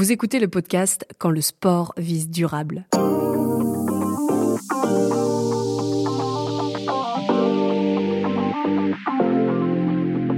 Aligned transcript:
Vous 0.00 0.12
écoutez 0.12 0.40
le 0.40 0.48
podcast 0.48 1.06
Quand 1.18 1.28
le 1.28 1.42
sport 1.42 1.92
vise 1.98 2.30
durable. 2.30 2.86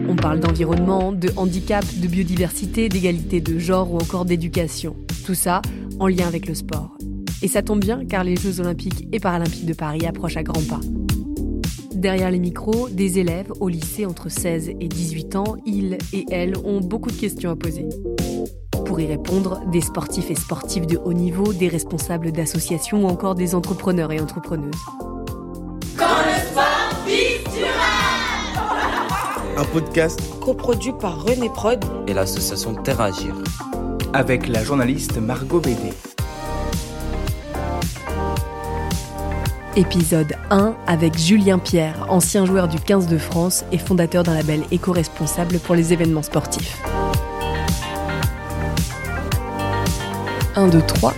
On 0.09 0.17
parle 0.17 0.41
d'environnement, 0.41 1.13
de 1.13 1.29
handicap, 1.37 1.85
de 1.85 2.09
biodiversité, 2.09 2.89
d'égalité 2.89 3.41
de 3.41 3.61
genre 3.61 3.93
ou 3.95 3.99
encore 3.99 4.25
d'éducation. 4.25 4.97
Tout 5.25 5.35
ça 5.35 5.63
en 6.01 6.09
lien 6.09 6.27
avec 6.27 6.49
le 6.49 6.55
sport. 6.55 6.99
Et 7.41 7.47
ça 7.47 7.63
tombe 7.63 7.79
bien 7.79 8.05
car 8.05 8.25
les 8.25 8.35
Jeux 8.35 8.59
olympiques 8.59 9.07
et 9.13 9.21
paralympiques 9.21 9.67
de 9.67 9.75
Paris 9.75 10.05
approchent 10.07 10.39
à 10.39 10.43
grands 10.43 10.65
pas. 10.69 10.81
Derrière 11.95 12.33
les 12.33 12.41
micros, 12.41 12.89
des 12.89 13.21
élèves 13.21 13.53
au 13.61 13.69
lycée 13.69 14.07
entre 14.07 14.29
16 14.29 14.71
et 14.71 14.89
18 14.89 15.37
ans, 15.37 15.57
ils 15.67 15.99
et 16.13 16.25
elles 16.33 16.59
ont 16.65 16.81
beaucoup 16.81 17.13
de 17.13 17.17
questions 17.17 17.53
à 17.53 17.55
poser. 17.55 17.87
Pour 18.93 19.01
y 19.01 19.07
répondre, 19.07 19.63
des 19.69 19.81
sportifs 19.81 20.31
et 20.31 20.35
sportives 20.35 20.85
de 20.85 21.01
haut 21.03 21.15
niveau, 21.15 21.55
des 21.55 21.69
responsables 21.69 22.31
d'associations 22.31 23.07
ou 23.07 23.09
encore 23.09 23.35
des 23.35 23.55
entrepreneurs 23.55 24.13
et 24.13 24.21
entrepreneuses. 24.21 24.71
Quand 25.97 26.05
le 26.05 26.35
sport 26.51 26.93
durable 27.55 28.51
Un 29.57 29.65
podcast 29.65 30.21
coproduit 30.43 30.93
par 30.93 31.25
René 31.25 31.49
Prod 31.49 31.83
et 32.07 32.13
l'association 32.13 32.75
Terre 32.75 33.01
Agir. 33.01 33.35
Avec 34.13 34.47
la 34.47 34.63
journaliste 34.63 35.17
Margot 35.17 35.61
Bédé. 35.61 35.95
Épisode 39.75 40.35
1 40.51 40.75
avec 40.87 41.17
Julien 41.17 41.59
Pierre, 41.59 42.09
ancien 42.11 42.45
joueur 42.45 42.69
du 42.69 42.79
15 42.79 43.07
de 43.07 43.17
France 43.17 43.65
et 43.73 43.79
fondateur 43.79 44.23
d'un 44.23 44.35
label 44.35 44.65
éco-responsable 44.71 45.61
pour 45.61 45.75
les 45.75 45.95
événements 45.95 46.23
sportifs. 46.23 46.79
1, 50.55 50.69
2, 50.69 50.83
3. 50.83 51.15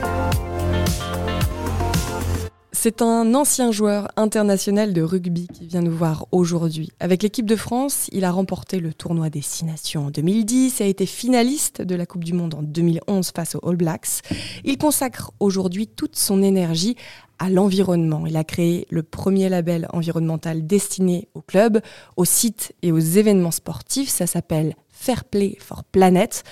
C'est 2.72 3.02
un 3.02 3.34
ancien 3.34 3.72
joueur 3.72 4.08
international 4.16 4.92
de 4.92 5.02
rugby 5.02 5.48
qui 5.48 5.66
vient 5.66 5.80
nous 5.80 5.96
voir 5.96 6.26
aujourd'hui. 6.30 6.92
Avec 7.00 7.22
l'équipe 7.24 7.46
de 7.46 7.56
France, 7.56 8.08
il 8.12 8.24
a 8.24 8.30
remporté 8.30 8.78
le 8.78 8.94
tournoi 8.94 9.30
des 9.30 9.40
Six 9.40 9.64
Nations 9.64 10.06
en 10.06 10.10
2010 10.10 10.80
et 10.80 10.84
a 10.84 10.86
été 10.86 11.06
finaliste 11.06 11.82
de 11.82 11.96
la 11.96 12.06
Coupe 12.06 12.22
du 12.22 12.32
Monde 12.32 12.54
en 12.54 12.62
2011 12.62 13.32
face 13.34 13.56
aux 13.56 13.68
All 13.68 13.74
Blacks. 13.74 14.20
Il 14.62 14.78
consacre 14.78 15.32
aujourd'hui 15.40 15.88
toute 15.88 16.14
son 16.14 16.40
énergie 16.40 16.94
à 17.40 17.50
l'environnement. 17.50 18.26
Il 18.26 18.36
a 18.36 18.44
créé 18.44 18.86
le 18.90 19.02
premier 19.02 19.48
label 19.48 19.88
environnemental 19.92 20.64
destiné 20.64 21.26
aux 21.34 21.42
clubs, 21.42 21.80
aux 22.16 22.24
sites 22.24 22.72
et 22.82 22.92
aux 22.92 22.98
événements 22.98 23.50
sportifs. 23.50 24.10
Ça 24.10 24.28
s'appelle 24.28 24.76
Fair 24.90 25.24
Play 25.24 25.56
for 25.58 25.82
Planet. 25.82 26.44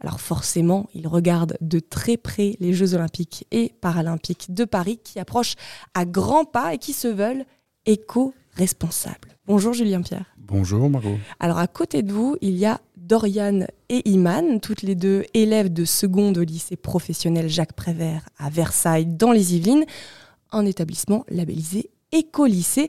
Alors 0.00 0.20
forcément, 0.20 0.88
il 0.94 1.08
regarde 1.08 1.56
de 1.60 1.78
très 1.78 2.16
près 2.16 2.56
les 2.60 2.72
Jeux 2.72 2.94
olympiques 2.94 3.46
et 3.50 3.72
paralympiques 3.80 4.52
de 4.52 4.64
Paris 4.64 4.98
qui 5.02 5.18
approchent 5.18 5.54
à 5.94 6.04
grands 6.04 6.44
pas 6.44 6.74
et 6.74 6.78
qui 6.78 6.92
se 6.92 7.08
veulent 7.08 7.44
éco-responsables. 7.86 9.36
Bonjour 9.46 9.72
Julien 9.72 10.02
Pierre. 10.02 10.26
Bonjour 10.38 10.88
Margot. 10.90 11.18
Alors 11.40 11.58
à 11.58 11.66
côté 11.66 12.02
de 12.02 12.12
vous, 12.12 12.36
il 12.40 12.56
y 12.56 12.66
a 12.66 12.80
Doriane 12.96 13.68
et 13.88 14.08
Iman, 14.08 14.60
toutes 14.60 14.82
les 14.82 14.94
deux 14.94 15.24
élèves 15.34 15.72
de 15.72 15.84
seconde 15.84 16.38
au 16.38 16.42
lycée 16.42 16.76
professionnel 16.76 17.48
Jacques 17.48 17.74
Prévert 17.74 18.28
à 18.38 18.50
Versailles 18.50 19.06
dans 19.06 19.32
les 19.32 19.54
Yvelines, 19.54 19.84
un 20.52 20.66
établissement 20.66 21.24
labellisé 21.28 21.90
éco-lycée 22.12 22.88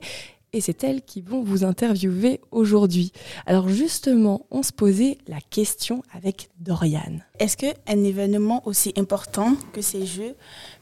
et 0.52 0.60
c'est 0.60 0.84
elles 0.84 1.02
qui 1.02 1.20
vont 1.20 1.42
vous 1.42 1.64
interviewer 1.64 2.40
aujourd'hui. 2.50 3.12
Alors 3.46 3.68
justement, 3.68 4.46
on 4.50 4.62
se 4.62 4.72
posait 4.72 5.18
la 5.26 5.40
question 5.40 6.02
avec 6.12 6.50
Dorian. 6.60 7.18
Est-ce 7.38 7.56
qu'un 7.56 8.04
événement 8.04 8.66
aussi 8.66 8.92
important 8.96 9.56
que 9.72 9.82
ces 9.82 10.06
Jeux 10.06 10.34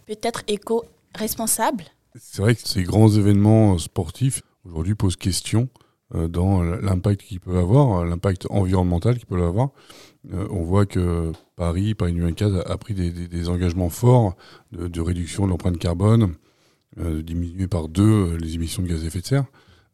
peut 0.06 0.18
être 0.22 0.42
éco-responsable? 0.48 1.84
C'est 2.18 2.42
vrai 2.42 2.54
que 2.54 2.66
ces 2.66 2.82
grands 2.82 3.10
événements 3.10 3.78
sportifs 3.78 4.42
aujourd'hui 4.64 4.94
posent 4.94 5.16
question 5.16 5.68
euh, 6.14 6.28
dans 6.28 6.62
l'impact 6.62 7.22
qu'ils 7.22 7.40
peuvent 7.40 7.56
avoir, 7.56 8.04
l'impact 8.04 8.46
environnemental 8.50 9.16
qu'ils 9.16 9.26
peuvent 9.26 9.42
avoir. 9.42 9.70
Euh, 10.32 10.46
on 10.50 10.62
voit 10.62 10.86
que 10.86 11.32
Paris, 11.56 11.94
Paris 11.94 12.12
2024 12.12 12.70
a 12.70 12.78
pris 12.78 12.94
des, 12.94 13.10
des, 13.10 13.28
des 13.28 13.48
engagements 13.48 13.90
forts 13.90 14.34
de, 14.72 14.88
de 14.88 15.00
réduction 15.00 15.46
de 15.46 15.50
l'empreinte 15.50 15.78
carbone, 15.78 16.22
euh, 16.22 16.28
diminuer 16.96 17.66
par 17.66 17.88
deux 17.88 18.36
les 18.36 18.54
émissions 18.54 18.82
de 18.82 18.88
gaz 18.88 19.02
à 19.02 19.06
effet 19.06 19.20
de 19.20 19.26
serre. 19.26 19.46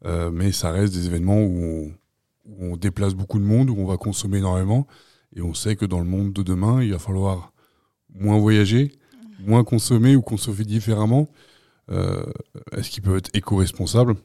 Euh, 0.05 0.31
mais 0.31 0.51
ça 0.51 0.71
reste 0.71 0.93
des 0.93 1.05
événements 1.07 1.41
où 1.41 1.63
on, 1.63 1.91
où 2.45 2.73
on, 2.73 2.77
déplace 2.77 3.13
beaucoup 3.13 3.39
de 3.39 3.45
monde, 3.45 3.69
où 3.69 3.75
on 3.77 3.85
va 3.85 3.97
consommer 3.97 4.39
énormément. 4.39 4.87
Et 5.35 5.41
on 5.41 5.53
sait 5.53 5.75
que 5.75 5.85
dans 5.85 5.99
le 5.99 6.05
monde 6.05 6.33
de 6.33 6.43
demain, 6.43 6.83
il 6.83 6.91
va 6.91 6.99
falloir 6.99 7.53
moins 8.13 8.37
voyager, 8.37 8.91
moins 9.39 9.63
consommer 9.63 10.15
ou 10.15 10.21
consommer 10.21 10.65
différemment. 10.65 11.29
Euh, 11.89 12.25
Est-ce 12.71 12.89
qu'ils 12.89 13.03
peuvent 13.03 13.17
être 13.17 13.31
éco-responsables 13.33 14.15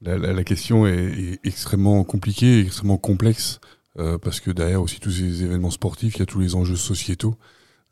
la, 0.00 0.16
la, 0.16 0.32
la, 0.32 0.44
question 0.44 0.86
est, 0.86 0.94
est, 0.94 1.40
extrêmement 1.44 2.04
compliquée, 2.04 2.60
extrêmement 2.60 2.98
complexe, 2.98 3.58
euh, 3.98 4.16
parce 4.16 4.38
que 4.38 4.52
derrière 4.52 4.80
aussi 4.80 5.00
tous 5.00 5.10
ces 5.10 5.42
événements 5.42 5.70
sportifs, 5.70 6.16
il 6.16 6.18
y 6.20 6.22
a 6.22 6.26
tous 6.26 6.38
les 6.38 6.54
enjeux 6.54 6.76
sociétaux 6.76 7.34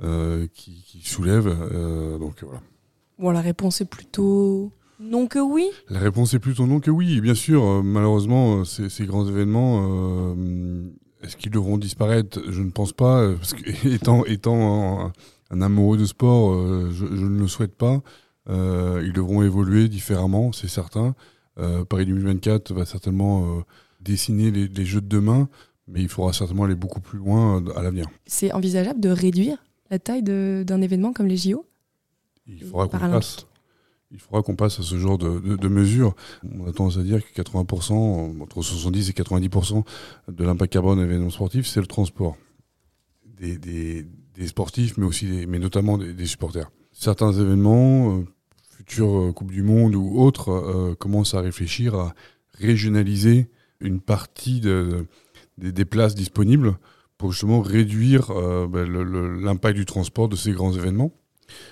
euh, 0.03 0.47
qui, 0.55 0.85
qui, 0.85 1.09
soulèvent. 1.09 1.49
Euh, 1.49 2.19
donc 2.19 2.45
voilà. 2.45 2.61
Bon, 3.19 3.31
la 3.31 3.41
réponse 3.41 3.81
est 3.81 3.87
plutôt 3.87 4.73
non 4.99 5.27
que 5.27 5.39
oui 5.39 5.69
La 5.91 5.99
réponse 5.99 6.35
est 6.35 6.39
plutôt 6.39 6.67
non 6.67 6.81
que 6.81 6.91
oui. 6.91 7.21
Bien 7.21 7.35
sûr, 7.35 7.63
euh, 7.65 7.83
malheureusement, 7.83 8.65
ces, 8.65 8.89
ces, 8.89 9.07
grands 9.07 9.27
événements, 9.27 9.87
euh, 9.91 10.91
est-ce 11.23 11.37
qu'ils 11.37 11.53
devront 11.53 11.79
disparaître? 11.79 12.41
Je 12.49 12.63
ne 12.63 12.71
pense 12.71 12.93
pas, 12.93 13.33
parce 13.35 13.55
que 13.55 13.89
étant, 13.95 14.25
étant 14.25 15.07
un, 15.07 15.13
un 15.51 15.63
amoureux 15.63 15.99
de 15.99 16.05
sport, 16.05 16.53
euh, 16.53 16.91
je, 16.93 17.07
je, 17.07 17.25
ne 17.25 17.39
le 17.39 17.49
souhaite 17.49 17.75
pas. 17.75 18.03
Euh, 18.49 19.03
ils 19.05 19.13
devront 19.13 19.43
évoluer 19.43 19.89
différemment, 19.89 20.53
c'est 20.53 20.69
certain. 20.69 21.15
Euh, 21.59 21.85
Paris 21.85 22.07
2024 22.07 22.73
va 22.73 22.85
certainement 22.85 23.63
dessiner 24.01 24.51
les, 24.51 24.69
les, 24.69 24.85
jeux 24.85 25.01
de 25.01 25.09
demain, 25.09 25.49
mais 25.89 26.03
il 26.03 26.09
faudra 26.09 26.33
certainement 26.33 26.65
aller 26.65 26.75
beaucoup 26.75 27.01
plus 27.01 27.19
loin 27.19 27.65
à 27.75 27.83
l'avenir. 27.83 28.07
C'est 28.27 28.53
envisageable 28.53 29.01
de 29.01 29.09
réduire 29.09 29.65
la 29.91 29.99
taille 29.99 30.23
d'un 30.23 30.81
événement 30.81 31.13
comme 31.13 31.27
les 31.27 31.37
JO 31.37 31.65
Il 32.47 32.63
faudra 32.65 32.89
qu'on 32.89 32.99
passe 32.99 33.47
il 34.13 34.21
faudra 34.21 34.41
qu'on 34.43 34.55
passe 34.55 34.79
à 34.79 34.85
ce 34.85 34.97
genre 34.97 35.19
de, 35.19 35.41
de, 35.41 35.57
de, 35.57 35.69
mesures. 35.69 36.15
On 36.45 36.69
a 36.69 36.73
tendance 36.73 36.97
à 36.97 37.03
dire 37.03 37.21
que 37.21 37.43
80%, 37.43 38.41
entre 38.41 38.63
70 38.63 39.11
et 39.11 39.13
90% 39.13 39.85
de 40.29 40.45
l'impact 40.45 40.73
carbone 40.73 40.99
d'un 40.99 41.05
événement 41.05 41.29
sportif, 41.29 41.67
c'est 41.67 41.81
le 41.81 41.89
transport 41.89 42.37
des, 43.39 43.59
des, 43.59 44.07
des, 44.35 44.47
sportifs, 44.47 44.97
mais 44.97 45.07
aussi, 45.07 45.27
des, 45.27 45.47
mais 45.47 45.59
notamment 45.59 45.99
des, 45.99 46.13
des, 46.13 46.27
supporters. 46.27 46.71
Certains 46.93 47.33
événements, 47.33 48.19
euh, 48.19 48.25
futures 48.77 49.19
euh, 49.19 49.33
Coupe 49.33 49.51
du 49.51 49.63
Monde 49.63 49.95
ou 49.95 50.21
autres, 50.21 50.51
euh, 50.51 50.95
commencent 50.95 51.35
à 51.35 51.41
réfléchir 51.41 51.95
à 51.95 52.15
régionaliser 52.59 53.49
une 53.81 54.01
partie 54.01 54.61
de, 54.61 55.07
des, 55.59 55.85
places 55.85 56.15
disponibles 56.15 56.79
pour 57.19 57.33
justement 57.33 57.61
réduire 57.61 58.31
euh, 58.31 58.67
ben, 58.67 58.89
l'impact 59.43 59.77
du 59.77 59.85
transport 59.85 60.29
de 60.29 60.37
ces 60.37 60.53
grands 60.53 60.73
événements. 60.73 61.13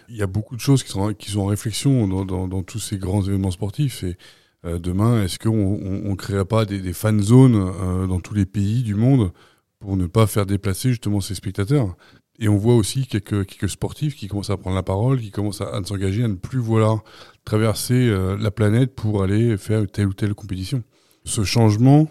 Il 0.09 0.17
y 0.17 0.23
a 0.23 0.27
beaucoup 0.27 0.57
de 0.57 0.61
choses 0.61 0.83
qui 0.83 0.91
sont, 0.91 1.15
qui 1.15 1.31
sont 1.31 1.41
en 1.41 1.47
réflexion 1.47 2.07
dans, 2.07 2.25
dans, 2.25 2.63
tous 2.63 2.79
ces 2.79 2.99
grands 2.99 3.23
événements 3.23 3.51
sportifs. 3.51 4.03
Et 4.05 4.17
euh, 4.65 4.79
demain, 4.79 5.23
est-ce 5.23 5.39
qu'on 5.39 5.51
on, 5.51 6.11
on 6.11 6.17
créera 6.17 6.45
pas 6.45 6.65
des, 6.65 6.81
des 6.81 6.93
fan 6.93 7.21
zones 7.21 7.57
euh, 7.57 8.07
dans 8.07 8.21
tous 8.21 8.35
les 8.35 8.47
pays 8.47 8.83
du 8.83 8.95
monde 8.95 9.33
pour 9.79 9.97
ne 9.97 10.07
pas 10.07 10.27
faire 10.27 10.47
déplacer 10.47 10.91
justement 10.91 11.21
ces 11.21 11.35
spectateurs? 11.35 11.97
Et 12.41 12.49
on 12.49 12.57
voit 12.57 12.75
aussi 12.75 13.07
quelques, 13.07 13.47
quelques 13.47 13.69
sportifs 13.69 14.17
qui 14.17 14.27
commencent 14.27 14.51
à 14.51 14.57
prendre 14.57 14.75
la 14.75 14.83
parole, 14.83 15.21
qui 15.21 15.31
commencent 15.31 15.61
à, 15.61 15.81
s'engager, 15.85 16.25
à 16.25 16.29
ne 16.29 16.35
plus 16.35 16.59
vouloir 16.59 17.05
traverser 17.45 18.09
euh, 18.09 18.37
la 18.37 18.51
planète 18.51 18.95
pour 18.95 19.23
aller 19.23 19.57
faire 19.57 19.87
telle 19.91 20.09
ou 20.09 20.15
telle 20.15 20.35
compétition. 20.35 20.83
Ce 21.27 21.43
changement 21.43 22.11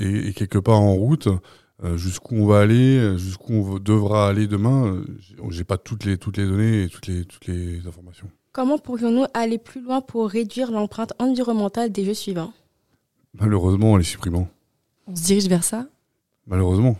est, 0.00 0.36
quelque 0.36 0.58
part 0.58 0.80
en 0.80 0.94
route. 0.94 1.28
Euh, 1.84 1.96
jusqu'où 1.96 2.36
on 2.36 2.46
va 2.46 2.60
aller, 2.60 3.18
jusqu'où 3.18 3.52
on 3.52 3.78
devra 3.78 4.28
aller 4.28 4.46
demain, 4.46 4.86
euh, 4.86 5.04
j'ai 5.50 5.64
pas 5.64 5.78
toutes 5.78 6.04
les 6.04 6.16
toutes 6.16 6.36
les 6.36 6.46
données 6.46 6.84
et 6.84 6.88
toutes 6.88 7.06
les 7.06 7.24
toutes 7.24 7.46
les 7.46 7.86
informations. 7.86 8.30
Comment 8.52 8.78
pourrions-nous 8.78 9.24
aller 9.34 9.58
plus 9.58 9.82
loin 9.82 10.00
pour 10.00 10.28
réduire 10.28 10.70
l'empreinte 10.70 11.14
environnementale 11.18 11.90
des 11.90 12.04
jeux 12.04 12.14
suivants? 12.14 12.52
Malheureusement, 13.34 13.92
en 13.92 13.96
les 13.96 14.04
supprimant. 14.04 14.48
On 15.06 15.16
se 15.16 15.22
dirige 15.24 15.48
vers 15.48 15.64
ça? 15.64 15.86
Malheureusement. 16.46 16.96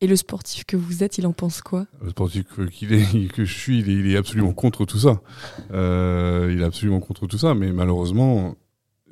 Et 0.00 0.06
le 0.06 0.16
sportif 0.16 0.64
que 0.64 0.76
vous 0.76 1.02
êtes, 1.02 1.18
il 1.18 1.26
en 1.26 1.32
pense 1.32 1.62
quoi? 1.62 1.86
Le 2.02 2.10
sportif 2.10 2.44
qu'il 2.70 2.92
est, 2.92 3.28
que 3.32 3.44
je 3.44 3.52
suis, 3.52 3.80
il 3.80 3.88
est, 3.88 3.94
il 3.94 4.12
est 4.12 4.16
absolument 4.16 4.52
contre 4.52 4.84
tout 4.84 4.98
ça. 4.98 5.20
Euh, 5.72 6.50
il 6.52 6.60
est 6.60 6.64
absolument 6.64 7.00
contre 7.00 7.26
tout 7.26 7.38
ça, 7.38 7.54
mais 7.54 7.72
malheureusement, 7.72 8.54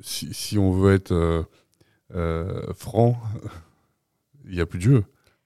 si, 0.01 0.33
si 0.33 0.57
on 0.57 0.71
veut 0.71 0.93
être 0.93 1.11
euh, 1.11 1.43
euh, 2.13 2.73
franc, 2.73 3.19
il 4.47 4.55
n'y 4.55 4.61
a 4.61 4.65
plus 4.65 4.79
de 4.79 4.83
jeu. 4.83 5.03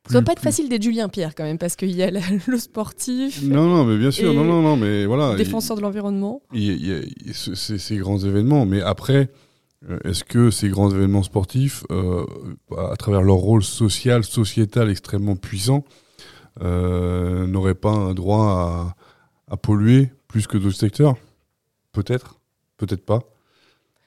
Ça 0.07 0.13
doit 0.13 0.21
pas 0.21 0.31
être 0.31 0.41
facile 0.41 0.69
d'être 0.69 0.83
Julien 0.83 1.09
Pierre 1.09 1.35
quand 1.35 1.43
même, 1.43 1.57
parce 1.57 1.75
qu'il 1.75 1.91
y 1.91 2.01
a 2.01 2.09
le 2.47 2.57
sportif. 2.57 3.43
Non, 3.43 3.67
non, 3.67 3.83
mais 3.83 3.97
bien 3.97 4.11
sûr, 4.11 4.33
non, 4.33 4.43
non, 4.43 4.61
non, 4.61 4.77
mais 4.77 5.05
voilà. 5.05 5.35
Défenseur 5.35 5.75
il, 5.75 5.79
de 5.79 5.83
l'environnement. 5.83 6.41
Il, 6.53 7.03
ces 7.33 7.97
grands 7.97 8.19
événements, 8.19 8.65
mais 8.65 8.81
après, 8.81 9.29
est-ce 10.05 10.23
que 10.23 10.49
ces 10.49 10.69
grands 10.69 10.89
événements 10.91 11.23
sportifs, 11.23 11.83
euh, 11.91 12.25
à 12.77 12.95
travers 12.95 13.21
leur 13.21 13.35
rôle 13.35 13.63
social, 13.63 14.23
sociétal 14.23 14.89
extrêmement 14.89 15.35
puissant, 15.35 15.83
n'auraient 16.61 17.75
pas 17.75 17.91
un 17.91 18.13
droit 18.13 18.95
à, 19.47 19.53
à 19.53 19.57
polluer 19.57 20.09
plus 20.27 20.47
que 20.47 20.57
d'autres 20.57 20.77
secteurs? 20.77 21.15
Peut-être, 21.91 22.39
peut-être 22.77 23.05
pas. 23.05 23.23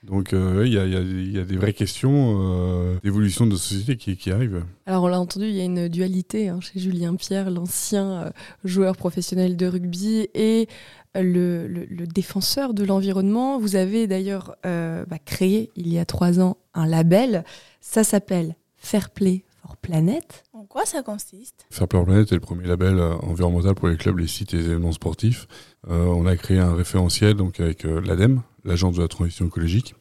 Donc 0.02 0.32
il 0.32 0.73
y, 0.73 0.79
a, 0.79 1.44
des 1.44 1.56
vraies 1.56 1.75
questions 1.75 2.38
euh, 2.41 2.99
d'évolution 3.02 3.47
de 3.47 3.55
société 3.56 4.17
qui, 4.17 4.32
arrivent. 4.32 4.64
Alors 4.87 5.05
on 5.05 5.08
l'a 5.08 5.20
entendu, 5.20 5.47
il 5.47 5.55
y 5.55 5.61
a 5.61 5.64
une 5.64 5.88
dualité 5.88 6.49
hein, 6.49 6.61
chez 6.61 6.81
Julien 6.81 7.17
Pierre, 7.17 7.50
l'ancien 7.50 8.11
euh, 8.11 8.31
joueur 8.64 8.97
professionnel 8.97 9.58
de 9.58 9.67
rugby 9.67 10.29
et 10.35 10.69
le, 11.14 11.87
défenseur 12.06 12.73
de 12.73 12.82
l'environnement. 12.82 13.58
Vous 13.58 13.76
avez 13.76 14.06
d'ailleurs 14.06 14.56
euh, 14.64 15.05
bah, 15.06 15.19
créé 15.19 15.70
il 15.76 15.93
y 15.93 15.99
a 15.99 16.06
trois 16.06 16.41
ans 16.41 16.56
un 16.73 16.87
label, 16.87 17.44
ça 17.82 18.02
s'appelle 18.02 18.56
Fair 18.79 19.11
Play 19.11 19.44
for 19.61 19.76
Planet. 19.76 20.44
En 20.55 20.64
quoi 20.64 20.87
ça 20.87 21.02
consiste? 21.02 21.67
Fair 21.70 21.87
Play 21.87 21.99
for 21.99 22.06
Planet 22.06 22.32
est 22.32 22.37
le 22.37 22.41
premier 22.41 22.67
label 22.67 22.99
environnemental 23.23 23.75
pour 23.75 23.88
les 23.88 23.99
clubs, 23.99 24.19
les 24.19 24.29
sites 24.29 24.55
et 24.55 24.56
les 24.56 24.64
événements 24.64 24.93
sportifs. 24.93 25.47
on 25.87 26.25
a 26.25 26.37
créé 26.38 26.58
un 26.58 26.75
référentiel 26.75 27.35
donc 27.35 27.61
avec 27.61 27.85
l'ADEME, 27.85 28.41
l'Agence 28.65 28.97
de 28.97 29.03
la 29.03 29.09
transition 29.09 29.47
écologique, 29.47 29.95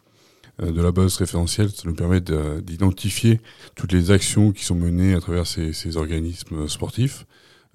euh, 0.61 0.71
de 0.71 0.81
la 0.81 0.91
base 0.91 1.15
référentielle. 1.17 1.69
Ça 1.69 1.83
nous 1.85 1.95
permet 1.95 2.21
d'identifier 2.21 3.39
toutes 3.75 3.91
les 3.91 4.11
actions 4.11 4.51
qui 4.51 4.63
sont 4.63 4.75
menées 4.75 5.13
à 5.13 5.19
travers 5.19 5.47
ces, 5.47 5.97
organismes 5.97 6.67
sportifs, 6.67 7.25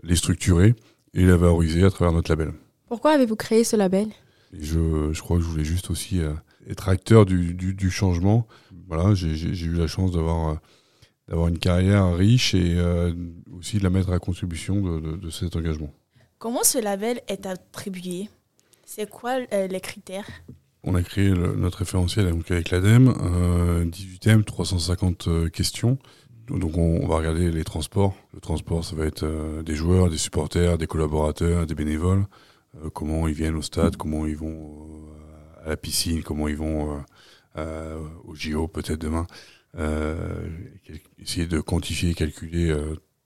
les 0.02 0.16
structurer 0.16 0.75
et 1.14 1.20
les 1.20 1.36
valoriser 1.36 1.84
à 1.84 1.90
travers 1.90 2.12
notre 2.12 2.31
label. 2.31 2.52
Pourquoi 2.88 3.12
avez-vous 3.12 3.36
créé 3.36 3.64
ce 3.64 3.76
label? 3.76 4.08
Je, 4.52 5.12
je, 5.12 5.20
crois 5.20 5.38
que 5.38 5.42
je 5.42 5.48
voulais 5.48 5.64
juste 5.64 5.90
aussi 5.90 6.20
euh, 6.20 6.32
être 6.69 6.88
acteur 6.88 7.26
du, 7.26 7.54
du, 7.54 7.90
changement. 7.90 8.46
Voilà, 8.86 9.14
j'ai 9.14 9.48
eu 9.64 9.75
la 9.75 9.86
chance 9.86 10.12
d'avoir 10.12 10.50
euh, 10.50 10.54
d'avoir 11.26 11.48
une 11.48 11.58
carrière 11.58 12.14
riche 12.14 12.54
et 12.54 12.76
aussi 13.56 13.78
de 13.78 13.82
la 13.82 13.88
mettre 13.88 14.12
à 14.12 14.19
contribution 14.19 14.82
de, 14.82 15.16
de 15.16 15.31
cet 15.31 15.56
engagement. 15.56 15.90
Comment 16.38 16.62
ce 16.62 16.76
label 16.76 17.22
est 17.28 17.46
attribué? 17.46 18.28
C'est 18.84 19.08
quoi 19.08 19.40
les 19.40 19.81
critères? 19.81 20.28
On 20.84 20.94
a 20.94 21.02
créé 21.02 21.31
notre 21.31 21.78
référentiel 21.78 22.26
avec 22.26 22.70
l'ADEME, 22.70 23.14
euh, 23.22 23.84
18 23.84 24.19
thèmes, 24.19 24.44
350 24.44 25.50
questions. 25.50 25.98
Donc 26.48 26.76
on, 26.76 27.06
va 27.06 27.16
regarder 27.16 27.50
les 27.50 27.64
transports. 27.64 28.14
Le 28.34 28.40
transport, 28.40 28.84
ça 28.84 28.94
va 28.94 29.06
être 29.06 29.22
euh, 29.22 29.62
des 29.62 29.75
joueurs, 29.75 30.10
des 30.10 30.19
supporters, 30.19 30.76
des 30.76 30.86
collaborateurs, 30.86 31.66
des 31.66 31.75
bénévoles. 31.75 32.26
Euh, 32.76 32.90
comment 32.90 33.26
ils 33.28 33.34
viennent 33.34 33.56
au 33.56 33.62
stade, 33.62 33.96
comment 33.96 34.26
ils 34.26 34.36
vont 34.36 34.50
euh, 34.52 35.66
à 35.66 35.69
la 35.70 35.76
piscine, 35.76 36.22
comment 36.22 36.48
ils 36.48 36.56
vont 36.56 37.02
au 38.26 38.34
JO 38.34 38.66
peut-être 38.66 39.00
demain. 39.00 39.26
essayer 41.19 41.46
de 41.46 41.60
quantifier 41.60 42.10
et 42.10 42.14
calculer 42.14 42.76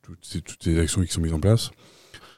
toutes 0.02 0.19
ces, 0.22 0.40
toutes, 0.43 0.62
ces, 0.62 0.78
actions 0.78 1.02
qui 1.02 1.10
sont 1.10 1.22
mises 1.22 1.32
en 1.32 1.40
place. 1.40 1.70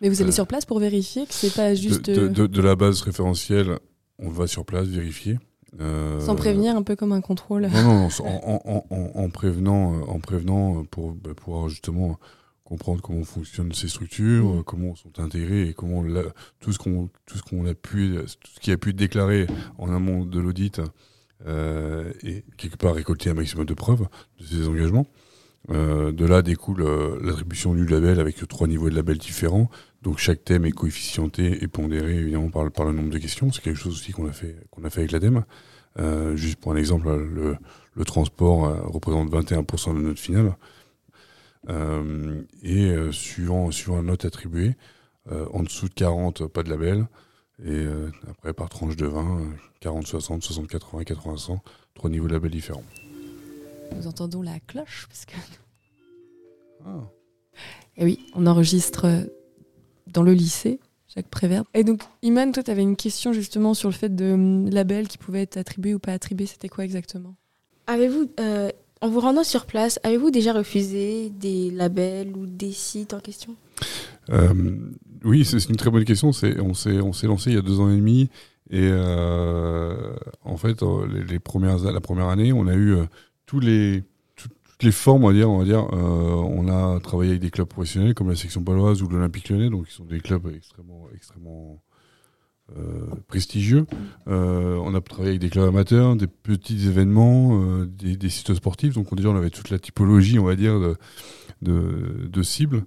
Mais 0.00 0.08
vous 0.08 0.22
allez 0.22 0.32
sur 0.32 0.46
place 0.46 0.64
pour 0.64 0.78
vérifier 0.78 1.26
que 1.26 1.34
c'est 1.34 1.52
pas 1.52 1.75
juste... 1.75 2.08
de, 2.08 2.46
de 2.46 2.62
la 2.62 2.76
base 2.76 3.02
référentielle 3.02 3.81
on 4.20 4.31
va 4.31 4.46
sur 4.46 4.64
place 4.64 4.87
vérifier. 4.88 5.38
Euh, 5.81 6.20
Sans 6.20 6.34
prévenir, 6.34 6.76
un 6.76 6.82
peu 6.82 6.96
comme 6.96 7.12
un 7.12 7.20
contrôle. 7.20 7.69
Non, 7.69 7.82
non, 7.82 8.08
en, 9.14 9.31
prévenant, 9.31 9.94
euh, 9.94 10.02
en 10.06 10.19
prévenant 10.19 10.84
pour 10.84 11.12
bah, 11.12 11.31
pouvoir 11.34 11.69
justement 11.69 12.19
comprendre 12.64 13.02
comment 13.02 13.25
fonctionnent 13.25 13.72
ces 13.72 13.88
structures, 13.88 14.46
mm. 14.46 14.64
comment 14.64 14.94
sont 14.96 15.19
intégrées 15.19 15.69
et 15.69 15.75
comment 15.75 16.05
tout 16.61 16.72
ce 16.72 16.78
qu'on 16.78 17.08
tout 17.26 17.37
ce 17.38 17.43
qu'on 17.43 17.67
a 17.67 17.75
pu 17.75 18.17
tout 18.40 18.50
ce 18.55 18.61
qui 18.61 18.72
a 18.72 18.76
pu 18.76 18.90
être 18.90 18.96
déclaré 18.96 19.46
en 19.78 19.93
amont 19.94 20.25
de 20.25 20.40
l'audit 20.40 20.81
euh, 21.46 22.12
et 22.22 22.44
quelque 22.56 22.76
part 22.76 22.94
récolter 22.94 23.31
un 23.31 23.34
maximum 23.34 23.64
de 23.64 23.75
preuves 23.75 24.06
de 24.40 24.44
ces 24.44 24.69
engagements. 24.69 25.06
De 25.68 26.24
là 26.24 26.42
découle 26.42 26.82
l'attribution 27.22 27.74
du 27.74 27.86
label 27.86 28.18
avec 28.18 28.36
trois 28.48 28.66
niveaux 28.66 28.90
de 28.90 28.94
label 28.96 29.18
différents. 29.18 29.70
Donc 30.02 30.18
chaque 30.18 30.44
thème 30.44 30.64
est 30.64 30.72
coefficienté 30.72 31.62
et 31.62 31.68
pondéré 31.68 32.16
évidemment 32.16 32.48
par, 32.48 32.84
le 32.84 32.92
nombre 32.92 33.10
de 33.10 33.18
questions. 33.18 33.52
C'est 33.52 33.62
quelque 33.62 33.78
chose 33.78 33.92
aussi 33.92 34.12
qu'on 34.12 34.26
a 34.26 34.32
fait 34.32 34.56
qu'on 34.70 34.84
a 34.84 34.90
fait 34.90 35.00
avec 35.00 35.12
l'ADEME. 35.12 35.44
Euh, 35.98 36.34
juste 36.36 36.58
pour 36.58 36.72
un 36.72 36.76
exemple, 36.76 37.08
le, 37.08 37.56
le 37.94 38.04
transport 38.04 38.66
euh, 38.66 38.80
représente 38.84 39.30
21% 39.30 39.94
de 39.94 40.00
notre 40.00 40.20
finale. 40.20 40.54
Euh, 41.68 42.42
et 42.62 42.86
euh, 42.90 43.12
suivant, 43.12 43.70
suivant 43.70 43.96
la 43.96 44.02
note 44.02 44.24
attribuée, 44.24 44.76
euh, 45.30 45.46
en 45.52 45.62
dessous 45.62 45.88
de 45.88 45.94
40, 45.94 46.46
pas 46.46 46.62
de 46.62 46.70
label. 46.70 47.06
Et 47.62 47.86
après, 48.30 48.54
par 48.54 48.70
tranche 48.70 48.96
de 48.96 49.04
20, 49.04 49.52
40, 49.80 50.06
60, 50.06 50.42
60, 50.42 50.66
80, 50.66 51.04
80, 51.04 51.36
100, 51.36 51.62
trois 51.92 52.08
niveaux 52.08 52.26
de 52.26 52.32
label 52.32 52.50
différents. 52.50 52.84
Nous 53.96 54.06
entendons 54.06 54.42
la 54.42 54.60
cloche 54.60 55.06
parce 55.08 55.25
que. 55.25 55.34
Ah. 56.87 57.10
Et 57.96 58.04
oui, 58.04 58.26
on 58.34 58.46
enregistre 58.46 59.06
dans 60.06 60.22
le 60.22 60.32
lycée, 60.32 60.81
Jacques 61.14 61.28
Prévert. 61.28 61.64
Et 61.75 61.84
donc, 61.84 62.02
Iman, 62.22 62.52
toi, 62.52 62.62
tu 62.62 62.70
avais 62.70 62.82
une 62.82 62.96
question 62.96 63.32
justement 63.32 63.75
sur 63.75 63.88
le 63.88 63.94
fait 63.94 64.14
de 64.14 64.32
hum, 64.32 64.70
labels 64.70 65.08
qui 65.08 65.19
pouvaient 65.19 65.42
être 65.42 65.56
attribués 65.56 65.94
ou 65.94 65.98
pas 65.98 66.12
attribués. 66.12 66.46
C'était 66.46 66.69
quoi 66.69 66.84
exactement? 66.84 67.34
Avez-vous, 67.87 68.31
euh, 68.38 68.70
en 69.00 69.08
vous 69.08 69.20
rendant 69.20 69.44
sur 69.44 69.66
place, 69.66 69.98
avez-vous 70.02 70.31
déjà 70.31 70.52
refusé 70.52 71.31
des 71.31 71.70
labels 71.70 72.36
ou 72.36 72.46
des 72.46 72.72
sites 72.72 73.14
en 73.14 73.20
question? 73.20 73.56
Euh, 74.31 74.54
Oui, 75.25 75.44
c'est 75.44 75.69
une 75.69 75.76
très 75.76 75.90
bonne 75.90 76.04
question. 76.04 76.28
On 76.28 76.75
s'est 76.75 77.26
lancé 77.26 77.50
il 77.50 77.54
y 77.54 77.58
a 77.58 77.62
deux 77.62 77.81
ans 77.81 77.90
et 77.90 77.96
demi. 77.96 78.31
Et 78.72 78.88
euh, 78.88 80.14
en 80.44 80.56
fait, 80.56 80.82
les, 81.28 81.40
premières, 81.40 81.78
la 81.78 82.00
première 82.00 82.28
année, 82.28 82.52
on 82.52 82.69
a 82.69 82.75
eu 82.75 82.96
les 83.58 84.05
les 84.82 84.93
formes, 84.93 85.25
on 85.25 85.29
va 85.29 85.35
dire, 85.35 85.50
on 85.50 85.67
euh, 85.67 85.75
on 85.99 86.69
a 86.69 87.00
travaillé 87.00 87.31
avec 87.31 87.43
des 87.43 87.50
clubs 87.50 87.69
professionnels 87.69 88.14
comme 88.14 88.29
la 88.29 88.37
section 88.37 88.62
paloise 88.62 89.02
ou 89.02 89.08
l'Olympique 89.08 89.49
Lyonnais, 89.49 89.70
donc 89.70 89.87
ils 89.88 89.93
sont 89.93 90.05
des 90.05 90.20
clubs 90.20 90.47
extrêmement, 90.55 91.08
extrêmement 91.14 91.82
euh, 92.79 93.06
prestigieux. 93.26 93.87
Euh, 94.29 94.76
on 94.76 94.94
a 94.94 95.00
travaillé 95.00 95.31
avec 95.31 95.41
des 95.41 95.50
clubs 95.50 95.69
amateurs, 95.69 96.17
des 96.17 96.26
petits 96.26 96.88
événements, 96.88 97.85
des, 97.85 98.29
sites 98.29 98.55
sportifs. 98.55 98.94
Donc 98.94 99.14
déjà, 99.14 99.29
on 99.29 99.37
avait 99.37 99.50
toute 99.50 99.70
la 99.70 99.79
typologie, 99.79 100.38
on 100.38 100.44
va 100.44 100.56
dire, 100.56 100.79
de, 101.62 102.43
cibles. 102.43 102.85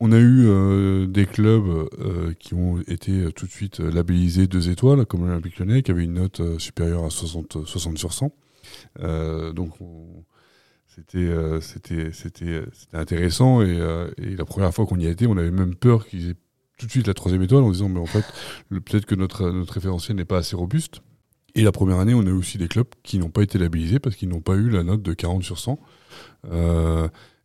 On 0.00 0.12
a 0.12 0.18
eu 0.18 1.06
des 1.06 1.26
clubs 1.26 1.88
qui 2.38 2.54
ont 2.54 2.80
été 2.86 3.32
tout 3.32 3.46
de 3.46 3.50
suite 3.50 3.78
labellisés 3.78 4.46
deux 4.46 4.68
étoiles, 4.68 5.06
comme 5.06 5.26
l'Olympique 5.26 5.58
Lyonnais, 5.58 5.82
qui 5.82 5.90
avait 5.90 6.04
une 6.04 6.14
note 6.14 6.42
supérieure 6.58 7.04
à 7.04 7.10
60, 7.10 7.64
60 7.64 7.98
sur 7.98 8.12
100. 8.12 8.32
Euh, 9.00 9.52
donc 9.52 9.72
euh, 11.14 11.60
c'était 11.60 12.62
intéressant 12.92 13.62
euh, 13.62 14.10
et, 14.18 14.36
la 14.36 14.44
première 14.44 14.72
fois 14.72 14.86
qu'on 14.86 14.98
y 14.98 15.06
a 15.06 15.10
été, 15.10 15.26
on 15.26 15.36
avait 15.36 15.50
même 15.50 15.74
peur 15.74 16.06
qu'ils 16.06 16.30
aient 16.30 16.36
tout 16.78 16.86
de 16.86 16.90
suite 16.90 17.06
la 17.06 17.14
troisième 17.14 17.42
étoile 17.42 17.62
en 17.62 17.70
disant 17.70 17.88
mais 17.88 18.00
en 18.00 18.06
fait 18.06 18.24
peut-être 18.68 19.06
que 19.06 19.14
notre 19.14 19.50
notre 19.50 19.72
référentiel 19.72 20.16
n'est 20.16 20.24
pas 20.24 20.38
assez 20.38 20.56
robuste. 20.56 21.02
Et 21.56 21.62
la 21.62 21.70
première 21.70 22.00
année, 22.00 22.14
on 22.14 22.22
a 22.22 22.30
eu 22.30 22.32
aussi 22.32 22.58
des 22.58 22.66
clubs 22.66 22.88
qui 23.04 23.16
n'ont 23.18 23.30
pas 23.30 23.42
été 23.42 23.58
labellisés 23.58 24.00
parce 24.00 24.16
qu'ils 24.16 24.28
n'ont 24.28 24.40
pas 24.40 24.56
eu 24.56 24.70
la 24.70 24.82
note 24.82 25.02
de 25.02 25.12
40 25.12 25.44
sur 25.44 25.60
100. 25.60 25.78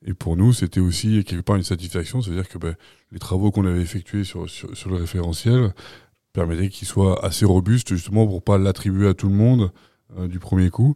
Et 0.06 0.14
pour 0.14 0.38
nous, 0.38 0.54
c'était 0.54 0.80
aussi 0.80 1.24
quelque 1.24 1.42
part 1.42 1.56
une 1.56 1.64
satisfaction, 1.64 2.22
c'est-à-dire 2.22 2.48
que 2.48 2.58
ben, 2.58 2.76
les 3.12 3.20
travaux 3.20 3.52
qu'on 3.52 3.66
avait 3.66 3.82
effectués 3.82 4.24
sur, 4.24 4.50
sur, 4.50 4.76
sur 4.76 4.90
le 4.90 4.96
référentiel 4.98 5.74
permettaient 6.34 6.70
qu'il 6.70 6.88
soit 6.88 7.24
assez 7.26 7.46
robuste 7.46 7.90
justement 7.90 8.28
pour 8.28 8.42
pas 8.42 8.58
l'attribuer 8.58 9.08
à 9.08 9.14
tout 9.14 9.28
le 9.28 9.36
monde 9.36 9.72
du 10.28 10.40
premier 10.40 10.70
coup 10.70 10.96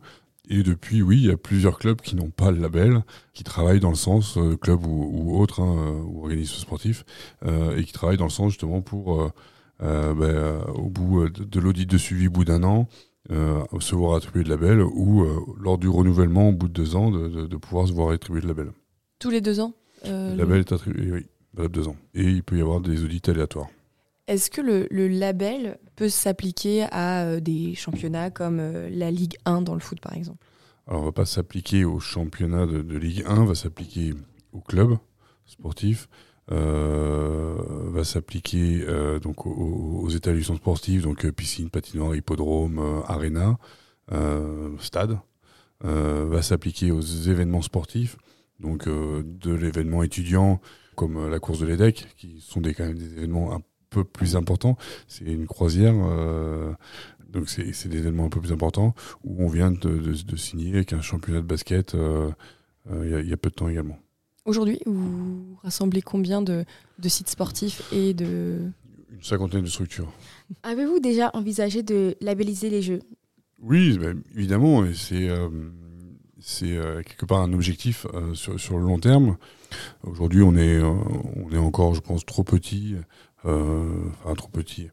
et 0.50 0.62
depuis, 0.62 1.02
oui, 1.02 1.18
il 1.18 1.26
y 1.28 1.32
a 1.32 1.38
plusieurs 1.38 1.80
clubs 1.80 2.02
qui 2.02 2.16
n'ont 2.16 2.30
pas 2.30 2.52
le 2.52 2.60
label, 2.60 3.04
qui 3.34 3.44
travaillent 3.44 3.80
dans 3.80 3.90
le 3.90 3.96
sens, 3.96 4.38
euh, 4.38 4.58
club 4.58 4.86
ou, 4.86 5.10
ou 5.14 5.40
autre, 5.40 5.62
hein, 5.62 5.76
euh, 5.78 6.02
ou 6.02 6.24
organisme 6.24 6.56
sportif, 6.56 7.06
euh, 7.46 7.78
et 7.78 7.86
qui 7.86 7.94
travaillent 7.94 8.18
dans 8.18 8.26
le 8.26 8.30
sens 8.30 8.52
justement 8.52 8.82
pour, 8.82 9.32
ben, 9.80 10.62
au 10.76 10.90
bout 10.90 11.30
de, 11.30 11.60
l'audit 11.60 11.86
de 11.86 11.98
suivi, 11.98 12.28
au 12.28 12.32
bout 12.32 12.46
d'un 12.46 12.64
an, 12.64 12.88
se 13.30 13.96
voir 13.96 14.16
attribuer 14.16 14.44
le 14.44 14.50
label, 14.50 14.82
ou 14.82 15.26
lors 15.60 15.78
du 15.78 15.88
renouvellement, 15.88 16.50
au 16.50 16.54
bout 16.54 16.68
de 16.68 16.74
deux 16.74 16.96
ans, 16.96 17.10
de, 17.12 17.48
de, 17.48 17.58
pouvoir 17.58 17.88
se 17.88 17.94
voir 17.94 18.12
attribuer 18.12 18.42
le 18.42 18.48
label. 18.48 18.72
Tous 19.24 19.30
les 19.30 19.40
deux 19.40 19.62
ans 19.62 19.72
Le 20.04 20.36
label 20.36 20.60
est 20.60 20.74
attribué, 20.74 21.10
oui, 21.10 21.70
deux 21.70 21.88
ans. 21.88 21.96
Et 22.14 22.24
il 22.24 22.44
peut 22.44 22.58
y 22.58 22.62
avoir 22.62 22.82
des 22.82 23.06
audits 23.06 23.22
aléatoires. 23.28 23.70
Est-ce 24.28 24.52
que 24.52 24.60
le, 24.60 25.08
label 25.08 25.80
peut 25.96 26.10
s'appliquer 26.10 26.84
à 26.92 27.24
euh, 27.24 27.40
des 27.40 27.74
championnats 27.74 28.32
comme 28.32 28.60
euh, 28.60 28.90
la 28.92 29.12
Ligue 29.12 29.38
1 29.46 29.62
dans 29.62 29.76
le 29.76 29.80
foot, 29.80 30.02
par 30.02 30.14
exemple? 30.14 30.46
Alors, 30.88 31.00
on 31.00 31.04
ne 31.04 31.08
va 31.08 31.14
pas 31.14 31.26
s'appliquer 31.26 31.86
au 31.86 32.02
championnat 32.02 32.66
de, 32.66 32.98
Ligue 32.98 33.24
1, 33.26 33.38
on 33.38 33.46
va 33.46 33.56
s'appliquer 33.56 34.14
au 34.52 34.60
club 34.60 34.98
sportif, 35.46 36.10
euh, 36.52 37.56
va 37.94 38.04
s'appliquer 38.04 38.86
donc 39.22 39.46
aux, 39.46 40.10
établissements 40.10 40.58
sportifs, 40.58 41.02
donc 41.02 41.26
piscine, 41.32 41.70
patinoire, 41.70 42.14
hippodrome, 42.14 43.04
arena, 43.08 43.58
stade, 44.80 45.18
va 45.80 46.42
s'appliquer 46.42 46.92
aux 46.92 47.00
événements 47.00 47.62
sportifs, 47.62 48.18
donc 48.60 48.88
de 48.88 49.54
l'événement 49.54 50.04
étudiant 50.04 50.62
comme 50.96 51.30
la 51.30 51.40
course 51.40 51.60
de 51.60 51.66
l'EDEC, 51.66 52.08
qui 52.18 52.40
sont 52.40 52.62
des, 52.62 52.74
quand 52.74 52.86
même 52.86 52.98
des 52.98 53.14
événements 53.14 53.60
peu 53.94 54.04
plus 54.04 54.36
important. 54.36 54.78
C'est 55.08 55.26
une 55.26 55.48
croisière, 55.48 55.94
euh, 55.96 56.74
donc 57.30 57.48
c'est 57.48 57.88
des 57.88 58.00
événements 58.00 58.26
un 58.26 58.30
peu 58.30 58.42
plus 58.42 58.52
importants 58.52 58.94
où 59.24 59.44
on 59.44 59.48
vient 59.48 59.72
de, 59.72 60.36
signer 60.36 60.74
avec 60.74 60.94
un 60.94 61.02
championnat 61.02 61.42
de 61.42 61.48
basket 61.48 61.96
euh, 61.96 62.32
euh, 62.92 63.22
il 63.24 63.30
y, 63.30 63.34
a 63.34 63.38
peu 63.38 63.50
de 63.50 63.56
temps 63.56 63.70
également. 63.70 63.98
Aujourd'hui, 64.46 64.80
vous 64.86 65.58
rassemblez 65.62 66.02
combien 66.02 66.42
de, 66.42 66.66
de 67.00 67.10
sites 67.10 67.30
sportifs 67.30 67.82
et 67.94 68.14
de... 68.14 68.58
Une 69.10 69.24
cinquantaine 69.24 69.62
de 69.62 69.70
structures. 69.70 70.12
Avez-vous 70.64 71.00
déjà 71.00 71.32
envisagé 71.34 71.82
de 71.82 72.16
labelliser 72.20 72.70
les 72.70 72.82
jeux? 72.82 73.00
Oui, 73.62 73.98
bah, 73.98 74.12
évidemment, 74.36 74.84
et 74.84 74.94
c'est 74.94 75.30
euh, 75.30 75.48
c'est 76.46 76.76
euh, 76.76 77.02
quelque 77.04 77.26
part 77.26 77.40
un 77.40 77.54
objectif 77.54 78.06
euh, 78.14 78.34
sur, 78.34 78.60
sur, 78.60 78.78
le 78.78 78.86
long 78.86 79.00
terme. 79.00 79.38
Aujourd'hui, 80.04 80.44
on 80.44 80.56
est 80.56 80.82
on 80.82 81.50
est 81.52 81.58
encore, 81.58 81.96
je 81.96 82.02
pense, 82.02 82.26
trop 82.26 82.44
petit, 82.44 82.96
enfin 83.44 84.36
trop 84.36 84.50
petit. 84.50 84.90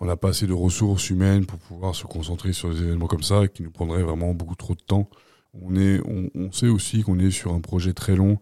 On 0.00 0.06
n'a 0.06 0.16
pas 0.16 0.30
assez 0.30 0.46
de 0.46 0.52
ressources 0.52 1.08
humaines 1.08 1.46
pour 1.46 1.58
pouvoir 1.58 1.94
se 1.94 2.04
concentrer 2.04 2.52
sur 2.52 2.70
des 2.70 2.82
événements 2.82 3.06
comme 3.06 3.22
ça, 3.22 3.46
qui 3.48 3.62
nous 3.62 3.70
prendraient 3.70 4.02
vraiment 4.02 4.34
beaucoup 4.34 4.56
trop 4.56 4.74
de 4.74 4.80
temps. 4.80 5.08
On 5.54 5.76
est, 5.76 6.00
on, 6.04 6.28
on 6.34 6.50
sait 6.50 6.68
aussi 6.68 7.02
qu'on 7.02 7.18
est 7.18 7.30
sur 7.30 7.54
un 7.54 7.60
projet 7.60 7.92
très 7.92 8.16
long. 8.16 8.38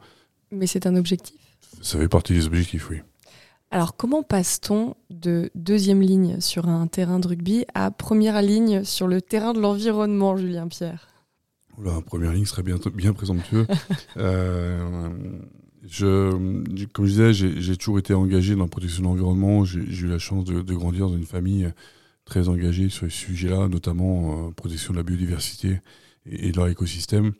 Mais 0.50 0.66
c'est 0.66 0.86
un 0.86 0.96
objectif? 0.96 1.38
Ça 1.82 1.98
fait 1.98 2.08
partie 2.08 2.32
des 2.32 2.46
objectifs, 2.46 2.88
oui. 2.90 3.02
Alors, 3.70 3.96
comment 3.96 4.24
passe-t-on 4.24 4.96
de 5.10 5.50
deuxième 5.54 6.00
ligne 6.00 6.40
sur 6.40 6.68
un 6.68 6.88
terrain 6.88 7.20
de 7.20 7.28
rugby 7.28 7.64
à 7.74 7.92
première 7.92 8.42
ligne 8.42 8.82
sur 8.82 9.06
le 9.06 9.22
terrain 9.22 9.52
de 9.52 9.60
l'environnement, 9.60 10.36
Julien 10.36 10.66
Pierre 10.66 11.10
Oula, 11.80 12.00
première 12.02 12.32
ligne 12.32 12.44
serait 12.44 12.62
bien, 12.62 12.76
bien 12.94 13.12
présomptueux. 13.12 13.66
euh, 14.18 15.08
je, 15.88 16.30
comme 16.92 17.06
je 17.06 17.10
disais, 17.10 17.32
j'ai 17.32 17.76
toujours 17.76 17.98
été 17.98 18.12
engagé 18.12 18.54
dans 18.54 18.64
la 18.64 18.68
protection 18.68 19.02
de 19.02 19.08
l'environnement. 19.08 19.64
J'ai 19.64 19.80
eu 19.80 20.06
la 20.06 20.18
chance 20.18 20.44
de, 20.44 20.60
de, 20.60 20.74
grandir 20.74 21.08
dans 21.08 21.16
une 21.16 21.24
famille 21.24 21.72
très 22.26 22.48
engagée 22.48 22.90
sur 22.90 23.06
ces 23.06 23.26
sujets-là, 23.26 23.68
notamment 23.68 24.48
euh, 24.48 24.50
protection 24.50 24.92
de 24.92 24.98
la 24.98 25.04
biodiversité 25.04 25.80
et, 26.26 26.48
et 26.48 26.52
de 26.52 26.56
leur 26.56 26.68
écosystème. 26.68 27.32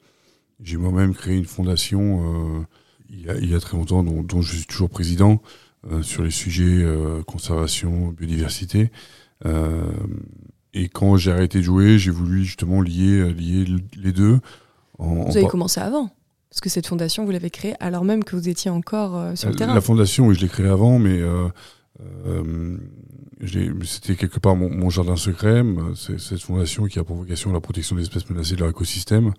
J'ai 0.63 0.79
moi-même 0.79 1.15
créé 1.15 1.37
une 1.37 1.45
fondation 1.45 2.59
euh, 2.61 2.63
il, 3.11 3.21
y 3.21 3.29
a, 3.29 3.37
il, 3.37 3.51
y 3.51 3.55
a, 3.55 3.61
très 3.61 3.77
longtemps, 3.77 4.03
dont, 4.03 4.23
dont 4.23 4.41
je 4.41 4.57
suis 4.57 4.67
toujours 4.67 4.91
président, 4.91 5.43
euh, 5.91 6.03
sur 6.03 6.23
les 6.23 6.31
sujets 6.31 6.87
conservation, 7.27 8.09
biodiversité. 8.09 8.91
Euh, 9.47 9.91
et 10.75 10.89
quand 10.89 11.17
j'ai 11.17 11.33
arrêté 11.33 11.59
de 11.59 11.65
jouer, 11.65 11.99
j'ai 11.99 12.11
voulu 12.11 12.45
justement 12.45 12.81
lier, 12.81 13.33
lier 13.33 13.67
les 13.97 14.13
deux. 14.13 14.41
En, 14.99 15.25
vous 15.25 15.37
avez 15.37 15.47
en... 15.47 15.49
commencé 15.49 15.81
avant 15.81 16.11
Parce 16.51 16.61
que 16.61 16.69
cette 16.69 16.87
fondation, 16.87 17.25
vous 17.25 17.31
l'avez 17.31 17.51
créée 17.51 17.75
alors 17.81 18.05
même 18.05 18.25
que 18.25 18.37
vous 18.37 18.49
étiez 18.49 18.71
encore 18.71 19.17
euh, 19.17 19.35
sur 19.35 19.49
le 19.49 19.55
terrain. 19.55 19.75
La 19.75 19.81
fondation, 19.81 20.27
oui, 20.27 20.35
je 20.35 20.41
l'ai 20.41 20.49
créée 20.49 20.69
avant, 20.69 20.99
mais 20.99 21.21
c'était 23.85 24.17
quelque 24.17 24.39
part 24.39 24.57
mon, 24.57 24.71
mon 24.71 24.91
jardin 24.91 25.17
secret. 25.17 25.63
C'est 25.97 26.21
cette 26.21 26.43
fondation 26.43 26.87
qui 26.87 26.99
a 26.99 27.05
pour 27.05 27.17
vocation 27.17 27.53
la 27.53 27.61
protection 27.61 27.97
des 27.97 28.03
espèces 28.03 28.29
menacées 28.29 28.55
de 28.55 28.61
leur 28.61 28.71
écosystème. 28.71 29.33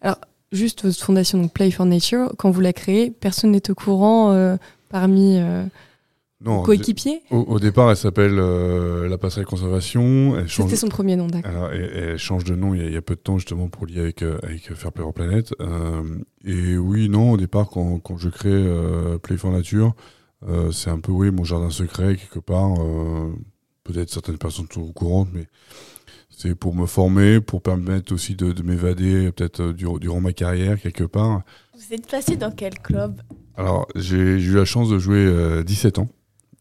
Alors, 0.00 0.18
juste 0.52 0.84
votre 0.84 0.98
fondation, 1.02 1.40
donc 1.40 1.52
Play 1.52 1.70
for 1.70 1.86
Nature, 1.86 2.32
quand 2.38 2.50
vous 2.50 2.60
la 2.60 2.72
créée, 2.72 3.10
personne 3.10 3.50
n'est 3.50 3.70
au 3.70 3.74
courant 3.74 4.32
euh, 4.32 4.56
parmi 4.88 5.38
euh, 5.38 5.64
non, 6.40 6.58
vos 6.58 6.62
coéquipiers 6.62 7.22
au, 7.30 7.38
au, 7.38 7.58
départ, 7.58 7.90
elle 7.90 7.96
s'appelle 7.96 8.38
euh, 8.38 9.08
la 9.08 9.18
passerelle 9.18 9.46
conservation. 9.46 10.44
C'était 10.46 10.76
son 10.76 10.88
premier 10.88 11.16
nom, 11.16 11.26
d'accord. 11.26 11.50
Alors, 11.50 11.72
elle, 11.72 11.90
elle, 11.94 12.18
change 12.18 12.44
de 12.44 12.54
nom 12.54 12.74
il 12.74 12.80
y, 12.80 12.84
a, 12.84 12.86
il 12.86 12.92
y, 12.92 12.96
a, 12.96 13.02
peu 13.02 13.16
de 13.16 13.20
temps 13.20 13.38
justement 13.38 13.68
pour 13.68 13.86
lier 13.86 14.00
avec, 14.00 14.22
avec 14.22 14.72
Fair 14.74 14.92
Play 14.92 15.02
for 15.02 15.12
Planet. 15.12 15.52
et 16.44 16.76
oui, 16.76 17.08
non, 17.08 17.32
au 17.32 17.36
départ, 17.36 17.68
quand, 17.68 17.98
quand 17.98 18.16
je 18.18 18.28
crée 18.28 18.64
Play 19.22 19.36
for 19.36 19.50
Nature, 19.50 19.94
c'est 20.70 20.90
un 20.90 21.00
peu 21.00 21.10
oui 21.10 21.30
mon 21.30 21.44
jardin 21.44 21.70
secret 21.70 22.16
quelque 22.16 22.40
part. 22.40 22.74
Peut-être 23.82 24.10
certaines 24.10 24.38
personnes 24.38 24.66
sont 24.72 24.82
au 24.82 24.92
courant, 24.92 25.26
mais 25.32 25.46
c'est 26.30 26.54
pour 26.54 26.72
me 26.74 26.86
former, 26.86 27.40
pour 27.40 27.62
permettre 27.62 28.12
aussi 28.14 28.36
de, 28.36 28.52
de 28.52 28.62
m'évader 28.62 29.32
peut-être 29.32 29.72
durant, 29.72 29.98
durant 29.98 30.20
ma 30.20 30.32
carrière 30.32 30.80
quelque 30.80 31.04
part. 31.04 31.42
Vous 31.74 31.94
êtes 31.94 32.08
passé 32.08 32.36
dans 32.36 32.52
quel 32.52 32.78
club? 32.78 33.20
Alors, 33.56 33.88
j'ai 33.96 34.16
eu 34.16 34.54
la 34.54 34.64
chance 34.64 34.88
de 34.88 34.98
jouer 34.98 35.26
euh, 35.26 35.64
17 35.64 35.98
ans. 35.98 36.08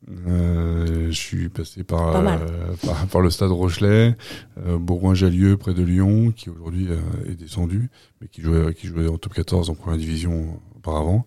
Euh, 0.10 1.08
je 1.12 1.18
suis 1.18 1.50
passé 1.50 1.84
par, 1.84 2.16
euh, 2.16 2.46
par, 2.86 3.08
par, 3.08 3.22
le 3.22 3.30
stade 3.30 3.52
Rochelet, 3.52 4.16
euh, 4.58 4.78
Bourgoin-Jallieu 4.78 5.58
près 5.58 5.74
de 5.74 5.84
Lyon, 5.84 6.32
qui 6.32 6.50
aujourd'hui 6.50 6.88
est 7.28 7.36
descendu, 7.36 7.90
mais 8.22 8.28
qui 8.28 8.42
jouait, 8.42 8.74
qui 8.74 8.88
jouait 8.88 9.08
en 9.08 9.18
top 9.18 9.34
14 9.34 9.70
en 9.70 9.76
première 9.76 9.98
division 9.98 10.60
auparavant. 10.76 11.26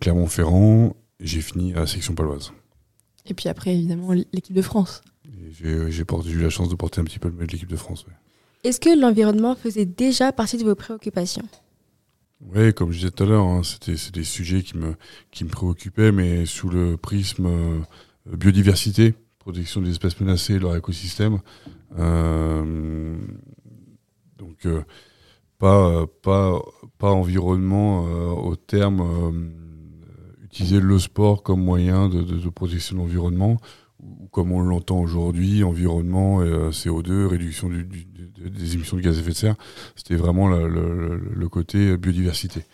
Clermont-Ferrand, 0.00 0.96
j'ai 1.20 1.42
fini 1.42 1.74
à 1.74 1.80
la 1.80 1.86
section 1.86 2.14
paloise. 2.14 2.52
Et 3.26 3.34
puis 3.34 3.48
après, 3.48 3.74
évidemment, 3.74 4.12
l'équipe 4.12 4.56
de 4.56 4.62
France. 4.62 5.02
J'ai 5.52 5.68
eu 5.68 6.40
la 6.40 6.50
chance 6.50 6.70
de 6.70 6.74
porter 6.74 7.00
un 7.00 7.04
petit 7.04 7.18
peu 7.18 7.28
le 7.28 7.34
maillot 7.34 7.46
de 7.46 7.52
l'équipe 7.52 7.68
de 7.68 7.76
France. 7.76 8.06
Ouais. 8.06 8.14
Est-ce 8.64 8.80
que 8.80 8.98
l'environnement 8.98 9.54
faisait 9.54 9.86
déjà 9.86 10.32
partie 10.32 10.56
de 10.56 10.64
vos 10.64 10.74
préoccupations? 10.74 11.46
Oui, 12.40 12.72
comme 12.72 12.90
je 12.90 12.98
disais 12.98 13.10
tout 13.10 13.24
à 13.24 13.26
l'heure, 13.26 13.44
hein, 13.44 13.62
c'était 13.62 13.94
des 14.12 14.24
sujets 14.24 14.62
qui 14.62 14.76
me, 14.78 14.94
qui 15.30 15.44
me 15.44 15.50
préoccupaient, 15.50 16.10
mais 16.10 16.46
sous 16.46 16.70
le 16.70 16.96
prisme 16.96 17.46
euh, 17.46 17.80
biodiversité, 18.36 19.14
protection 19.38 19.82
des 19.82 19.90
espèces 19.90 20.18
menacées 20.20 20.54
et 20.54 20.58
leur 20.58 20.74
écosystème. 20.74 21.40
Euh, 21.98 23.16
donc, 24.38 24.64
euh, 24.64 24.82
pas, 25.58 26.06
pas, 26.22 26.62
pas 26.98 27.10
environnement 27.10 28.04
au 28.32 28.56
terme 28.56 29.52
utiliser 30.42 30.80
le 30.80 30.98
sport 30.98 31.42
comme 31.42 31.62
moyen 31.62 32.08
de, 32.08 32.22
de 32.22 32.48
protection 32.48 32.96
de 32.96 33.02
l'environnement 33.02 33.58
ou 34.02 34.28
comme 34.28 34.52
on 34.52 34.60
l'entend 34.60 35.00
aujourd'hui, 35.00 35.64
environnement, 35.64 36.40
euh, 36.40 36.70
CO2, 36.70 37.26
réduction 37.26 37.68
du, 37.68 37.84
du, 37.84 38.04
des 38.04 38.74
émissions 38.74 38.96
de 38.96 39.02
gaz 39.02 39.16
à 39.16 39.20
effet 39.20 39.30
de 39.30 39.36
serre, 39.36 39.56
c'était 39.96 40.16
vraiment 40.16 40.48
le, 40.48 40.68
le, 40.68 41.16
le, 41.34 41.48
côté 41.48 41.96
biodiversité. 41.96 42.64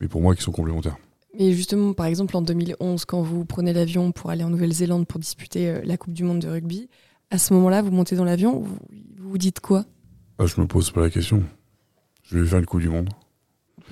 Mais 0.00 0.08
pour 0.08 0.20
moi, 0.20 0.34
qui 0.34 0.42
sont 0.42 0.52
complémentaires. 0.52 0.96
Et 1.38 1.52
justement, 1.52 1.92
par 1.92 2.06
exemple, 2.06 2.36
en 2.36 2.42
2011, 2.42 3.04
quand 3.04 3.22
vous 3.22 3.44
prenez 3.44 3.72
l'avion 3.72 4.12
pour 4.12 4.30
aller 4.30 4.44
en 4.44 4.50
Nouvelle-Zélande 4.50 5.06
pour 5.06 5.18
disputer 5.18 5.68
euh, 5.68 5.80
la 5.84 5.96
Coupe 5.96 6.12
du 6.12 6.24
Monde 6.24 6.40
de 6.40 6.48
rugby, 6.48 6.88
à 7.30 7.38
ce 7.38 7.54
moment-là, 7.54 7.82
vous 7.82 7.90
montez 7.90 8.16
dans 8.16 8.24
l'avion, 8.24 8.60
vous, 8.60 8.78
vous 9.18 9.38
dites 9.38 9.60
quoi? 9.60 9.84
Ah, 10.38 10.46
Je 10.46 10.60
me 10.60 10.66
pose 10.66 10.90
pas 10.90 11.00
la 11.00 11.10
question. 11.10 11.42
Je 12.24 12.38
vais 12.38 12.46
faire 12.46 12.58
une 12.58 12.66
Coupe 12.66 12.80
du 12.80 12.88
Monde 12.88 13.08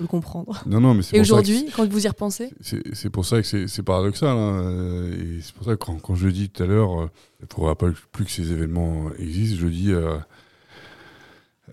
le 0.01 0.07
comprendre. 0.07 0.63
Non, 0.65 0.79
non, 0.79 0.93
mais 0.93 1.03
Et 1.13 1.19
aujourd'hui, 1.19 1.67
quand 1.75 1.87
vous 1.87 2.05
y 2.05 2.07
repensez 2.07 2.51
C'est 2.61 3.09
pour 3.09 3.25
ça 3.25 3.41
que 3.41 3.67
c'est 3.67 3.83
paradoxal. 3.83 4.37
Hein. 4.37 5.11
Et 5.13 5.41
c'est 5.41 5.53
pour 5.53 5.65
ça 5.65 5.71
que 5.71 5.83
quand, 5.83 5.99
quand 6.01 6.15
je 6.15 6.27
dis 6.27 6.49
tout 6.49 6.63
à 6.63 6.65
l'heure, 6.65 7.09
il 7.39 7.45
ne 7.49 7.53
faudra 7.53 7.75
pas 7.75 7.87
plus 8.11 8.25
que 8.25 8.31
ces 8.31 8.51
événements 8.51 9.11
existent. 9.17 9.59
Je 9.61 9.67
dis, 9.67 9.91
euh, 9.91 10.17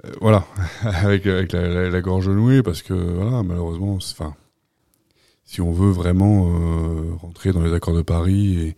euh, 0.04 0.12
voilà, 0.20 0.47
avec, 0.82 1.26
avec 1.26 1.52
la, 1.52 1.68
la, 1.68 1.90
la, 1.90 2.00
gorge 2.00 2.28
nouée, 2.28 2.62
parce 2.62 2.82
que 2.82 2.94
voilà, 2.94 3.42
malheureusement, 3.42 3.94
enfin, 3.94 4.35
si 5.44 5.61
on 5.61 5.73
veut 5.73 5.90
vraiment 5.90 6.49
euh, 6.49 7.14
rentrer 7.16 7.52
dans 7.52 7.62
les 7.62 7.73
accords 7.73 7.94
de 7.94 8.02
Paris 8.02 8.75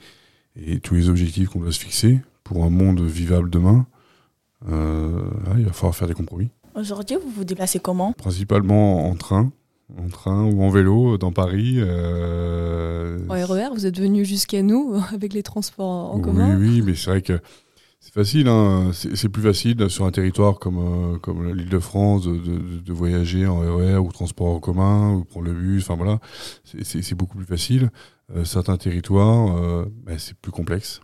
et, 0.57 0.73
et 0.75 0.81
tous 0.81 0.95
les 0.95 1.09
objectifs 1.09 1.49
qu'on 1.49 1.61
doit 1.61 1.73
se 1.73 1.81
fixer 1.81 2.21
pour 2.45 2.65
un 2.65 2.71
monde 2.71 3.01
vivable 3.01 3.51
demain, 3.51 3.87
euh, 4.69 5.23
il 5.57 5.65
va 5.65 5.73
falloir 5.73 5.95
faire 5.95 6.09
des 6.09 6.15
compromis. 6.15 6.51
Aujourd'hui, 6.81 7.17
vous 7.23 7.31
vous 7.31 7.45
déplacez 7.45 7.79
comment 7.79 8.13
Principalement 8.13 9.07
en 9.07 9.15
train, 9.15 9.53
en 9.99 10.09
train 10.09 10.45
ou 10.45 10.63
en 10.63 10.71
vélo 10.71 11.19
dans 11.19 11.31
Paris. 11.31 11.75
Euh... 11.77 13.19
En 13.29 13.35
RER, 13.35 13.69
vous 13.75 13.85
êtes 13.85 14.01
venu 14.01 14.25
jusqu'à 14.25 14.63
nous 14.63 14.99
avec 15.13 15.35
les 15.35 15.43
transports 15.43 16.15
en 16.15 16.17
oui, 16.17 16.23
commun 16.23 16.57
Oui, 16.59 16.81
mais 16.81 16.95
c'est 16.95 17.11
vrai 17.11 17.21
que 17.21 17.39
c'est 18.01 18.15
facile. 18.15 18.49
Hein. 18.49 18.93
C'est 18.95 19.29
plus 19.29 19.43
facile 19.43 19.91
sur 19.91 20.07
un 20.07 20.11
territoire 20.11 20.59
comme, 20.59 20.79
euh, 20.79 21.19
comme 21.19 21.53
l'île 21.55 21.69
de 21.69 22.93
voyager 22.93 23.47
en 23.47 23.59
RER 23.59 23.99
ou 23.99 24.11
transport 24.11 24.49
en 24.49 24.59
commun 24.59 25.13
ou 25.17 25.25
prendre 25.25 25.47
le 25.47 25.53
bus. 25.53 25.83
Enfin 25.83 25.97
voilà, 25.97 26.19
c'est 26.65 27.15
beaucoup 27.15 27.37
plus 27.37 27.47
facile. 27.47 27.91
Euh, 28.35 28.45
certains 28.45 28.79
territoires, 28.79 29.55
euh, 29.59 29.85
bah, 30.07 30.13
c'est 30.17 30.35
plus 30.35 30.53
complexe. 30.53 31.03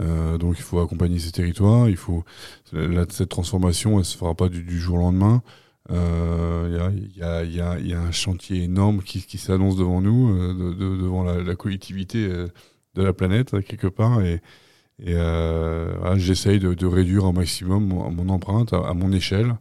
Euh, 0.00 0.38
donc 0.38 0.56
il 0.58 0.62
faut 0.62 0.80
accompagner 0.80 1.18
ces 1.18 1.32
territoires. 1.32 1.88
Il 1.88 1.96
faut 1.96 2.24
cette 3.10 3.28
transformation, 3.28 3.98
elle 3.98 4.04
se 4.04 4.16
fera 4.16 4.34
pas 4.34 4.48
du, 4.48 4.62
du 4.62 4.78
jour 4.78 4.96
au 4.96 5.00
lendemain. 5.00 5.42
Il 5.88 5.96
euh, 5.96 7.02
y, 7.16 7.22
a, 7.22 7.44
y, 7.44 7.60
a, 7.60 7.78
y, 7.78 7.92
a, 7.92 8.00
un 8.00 8.12
chantier 8.12 8.62
énorme 8.62 9.02
qui, 9.02 9.22
qui 9.22 9.36
s'annonce 9.36 9.76
devant 9.76 10.00
nous, 10.00 10.30
euh, 10.30 10.54
de, 10.54 10.72
de, 10.72 10.96
devant 11.02 11.24
la, 11.24 11.42
la, 11.42 11.56
collectivité 11.56 12.28
de 12.28 13.02
la 13.02 13.12
planète 13.12 13.60
quelque 13.66 13.88
part. 13.88 14.22
Et, 14.22 14.40
et 15.00 15.14
voilà, 15.14 16.16
j'essaye 16.16 16.60
de, 16.60 16.74
de, 16.74 16.86
réduire 16.86 17.24
au 17.24 17.32
maximum 17.32 17.86
mon, 17.86 18.10
mon 18.10 18.28
empreinte 18.28 18.72
à, 18.72 18.78
à, 18.78 18.94
mon 18.94 19.12
échelle 19.12 19.56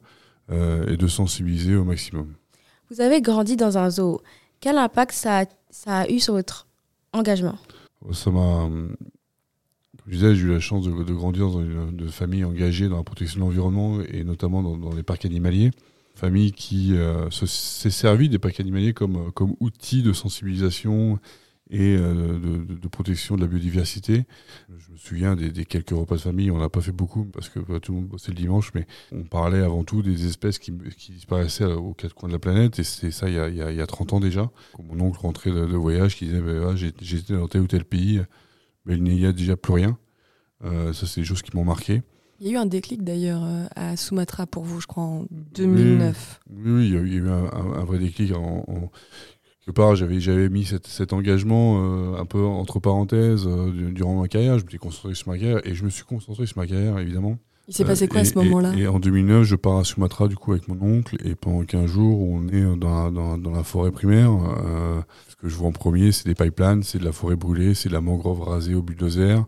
et 0.52 0.98
de 0.98 1.08
sensibiliser 1.08 1.76
au 1.76 1.86
maximum. 1.86 2.34
Vous 2.90 3.00
avez 3.00 3.22
grandi 3.22 3.56
dans 3.56 3.78
un 3.78 3.90
zoo. 3.90 4.22
Quel 4.60 4.78
impact 4.78 5.14
ça 5.14 5.40
a, 5.40 5.46
ça 5.70 6.00
a 6.00 6.10
eu 6.10 6.20
sur 6.20 6.34
votre 6.34 6.68
engagement? 7.14 7.58
Ça 8.12 8.32
m'a 8.32 8.68
je 10.08 10.13
disais, 10.13 10.36
j'ai 10.36 10.43
eu 10.43 10.51
la 10.51 10.60
chance 10.60 10.86
de, 10.86 11.13
grandir 11.13 11.50
dans 11.50 11.62
une 11.62 12.10
famille 12.10 12.43
engagée 12.43 12.89
dans 12.89 12.98
la 12.98 13.03
protection 13.03 13.39
de 13.39 13.46
l'environnement 13.46 14.01
et 14.01 14.24
notamment 14.24 14.62
dans, 14.63 14.93
les 14.93 15.03
parcs 15.03 15.25
animaliers. 15.25 15.72
Famille 16.15 16.51
qui 16.51 16.93
euh, 16.96 17.29
s'est 17.29 17.89
servie 17.89 18.27
des 18.27 18.39
parcs 18.39 18.60
animaliers 18.60 18.93
comme, 18.93 19.31
comme 19.31 19.55
outil 19.60 20.03
de 20.03 20.12
sensibilisation 20.12 21.20
et 21.72 21.96
euh, 21.96 22.38
de, 22.38 22.88
protection 22.89 23.38
de 23.38 23.41
la 23.41 23.48
biodiversité. 23.48 24.25
Je 24.70 24.91
me 24.91 24.98
souviens 24.98 25.36
des, 25.38 25.65
quelques 25.65 25.91
repas 25.91 26.15
de 26.15 26.22
famille, 26.22 26.51
on 26.51 26.60
n'a 26.60 26.70
pas 26.70 26.81
fait 26.81 26.91
beaucoup 26.91 27.24
parce 27.24 27.48
que 27.48 27.60
bah, 27.60 27.79
tout 27.79 27.93
le 27.93 28.00
monde 28.00 28.10
bossait 28.10 28.31
le 28.31 28.36
dimanche, 28.38 28.72
mais 28.75 28.86
on 29.13 29.24
parlait 29.24 29.62
avant 29.62 29.86
tout 29.86 30.01
des 30.01 30.27
espèces 30.27 30.60
qui, 30.60 30.72
disparaissaient 30.72 31.65
aux 31.65 31.93
quatre 31.93 32.13
coins 32.13 32.27
de 32.27 32.34
la 32.34 32.39
planète, 32.39 32.77
et 32.79 32.84
c'est 32.84 33.12
ça 33.12 33.29
il 33.29 33.36
y, 33.36 33.81
a, 33.81 33.88
30 33.88 34.13
ans 34.13 34.20
déjà. 34.20 34.51
Mon 34.84 35.00
oncle 35.00 35.20
rentrait 35.20 35.51
de, 35.51 35.75
voyage, 35.77 36.17
qui 36.17 36.25
disait 36.25 36.41
bah, 36.41 36.75
j'étais 36.75 37.34
dans 37.34 37.48
tel 37.48 37.62
ou 37.62 37.67
tel 37.67 37.86
pays, 37.86 38.22
mais 38.86 38.96
il 38.96 39.04
n'y 39.04 39.26
a 39.26 39.32
déjà 39.32 39.58
plus 39.58 39.74
rien. 39.74 39.98
Euh, 40.64 40.94
ça, 40.94 41.08
c'est 41.08 41.22
des 41.22 41.26
choses 41.26 41.42
qui 41.42 41.56
m'ont 41.56 41.66
marqué. 41.66 42.02
Il 42.40 42.48
y 42.48 42.50
a 42.50 42.54
eu 42.54 42.58
un 42.58 42.66
déclic 42.66 43.04
d'ailleurs 43.04 43.44
euh, 43.44 43.68
à 43.76 43.96
Sumatra 43.96 44.48
pour 44.48 44.64
vous, 44.64 44.82
je 44.82 44.88
crois, 44.88 45.04
en 45.04 45.26
2009. 45.30 46.40
Oui, 46.50 46.88
il 46.88 46.94
y 46.94 46.98
a 46.98 47.02
eu 47.02 47.30
un, 47.30 47.86
vrai 47.86 48.00
déclic 48.00 48.34
en, 48.36 48.90
quelque 49.60 49.76
part, 49.76 49.96
j'avais, 49.96 50.50
mis 50.50 50.66
cet, 50.66 51.14
engagement 51.14 51.78
euh, 51.78 52.20
un 52.20 52.26
peu 52.26 52.44
entre 52.44 52.80
parenthèses 52.80 53.46
euh, 53.46 53.92
durant 53.92 54.20
ma 54.20 54.28
carrière. 54.28 54.58
Je 54.58 54.66
me 54.66 54.70
suis 54.70 54.80
concentré 54.80 55.14
sur 55.14 55.30
ma 55.30 55.38
carrière 55.38 55.62
et 55.68 55.76
je 55.76 55.84
me 55.84 55.92
suis 55.92 56.04
concentré 56.04 56.48
sur 56.48 56.58
ma 56.58 56.66
carrière, 56.66 56.98
évidemment. 56.98 57.38
Il 57.72 57.75
s'est 57.75 57.86
passé 57.86 58.10
quoi 58.10 58.20
à 58.20 58.25
ce 58.25 58.36
moment-là 58.36 58.74
et, 58.75 58.86
en 58.86 59.00
2009, 59.00 59.44
je 59.44 59.56
pars 59.56 59.78
à 59.78 59.84
Sumatra 59.86 60.28
du 60.28 60.36
coup 60.36 60.51
avec 60.51 60.68
mon 60.68 60.78
oncle 60.82 61.16
et 61.24 61.36
pendant 61.36 61.63
15 61.63 61.86
jours, 61.86 62.22
on 62.22 62.50
est 62.50 62.75
dans 62.75 63.06
la, 63.06 63.12
dans, 63.12 63.38
dans 63.38 63.51
la 63.51 63.63
forêt 63.63 63.92
primaire. 63.92 64.30
ce 65.30 65.36
que 65.38 65.48
je 65.48 65.56
vois 65.56 65.70
en 65.70 65.72
premier, 65.72 66.12
c'est 66.12 66.25
des 66.25 66.36
pipelines, 66.36 66.84
c'est 66.84 67.00
de 67.00 67.06
la 67.06 67.13
forêt 67.13 67.38
brûlée, 67.38 67.74
c'est 67.74 67.88
de 67.88 67.94
la 67.94 68.01
mangrove 68.01 68.42
rasée 68.42 68.75
au 68.75 68.82
bulldozer. 68.82 69.46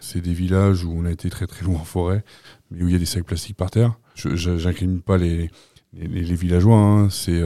C'est 0.00 0.22
des 0.22 0.32
villages 0.32 0.84
où 0.84 0.94
on 0.96 1.04
a 1.04 1.10
été 1.10 1.28
très 1.28 1.46
très 1.46 1.66
loin 1.66 1.76
en 1.76 1.84
forêt, 1.84 2.24
mais 2.70 2.82
où 2.82 2.88
il 2.88 2.92
y 2.92 2.96
a 2.96 2.98
des 2.98 3.04
sacs 3.04 3.26
plastiques 3.26 3.58
par 3.58 3.70
terre. 3.70 3.98
Je 4.14 4.50
n'incrimine 4.64 5.02
pas 5.02 5.18
les, 5.18 5.50
les, 5.92 6.08
les 6.08 6.34
villageois, 6.34 6.78
hein. 6.78 7.10
c'est 7.10 7.42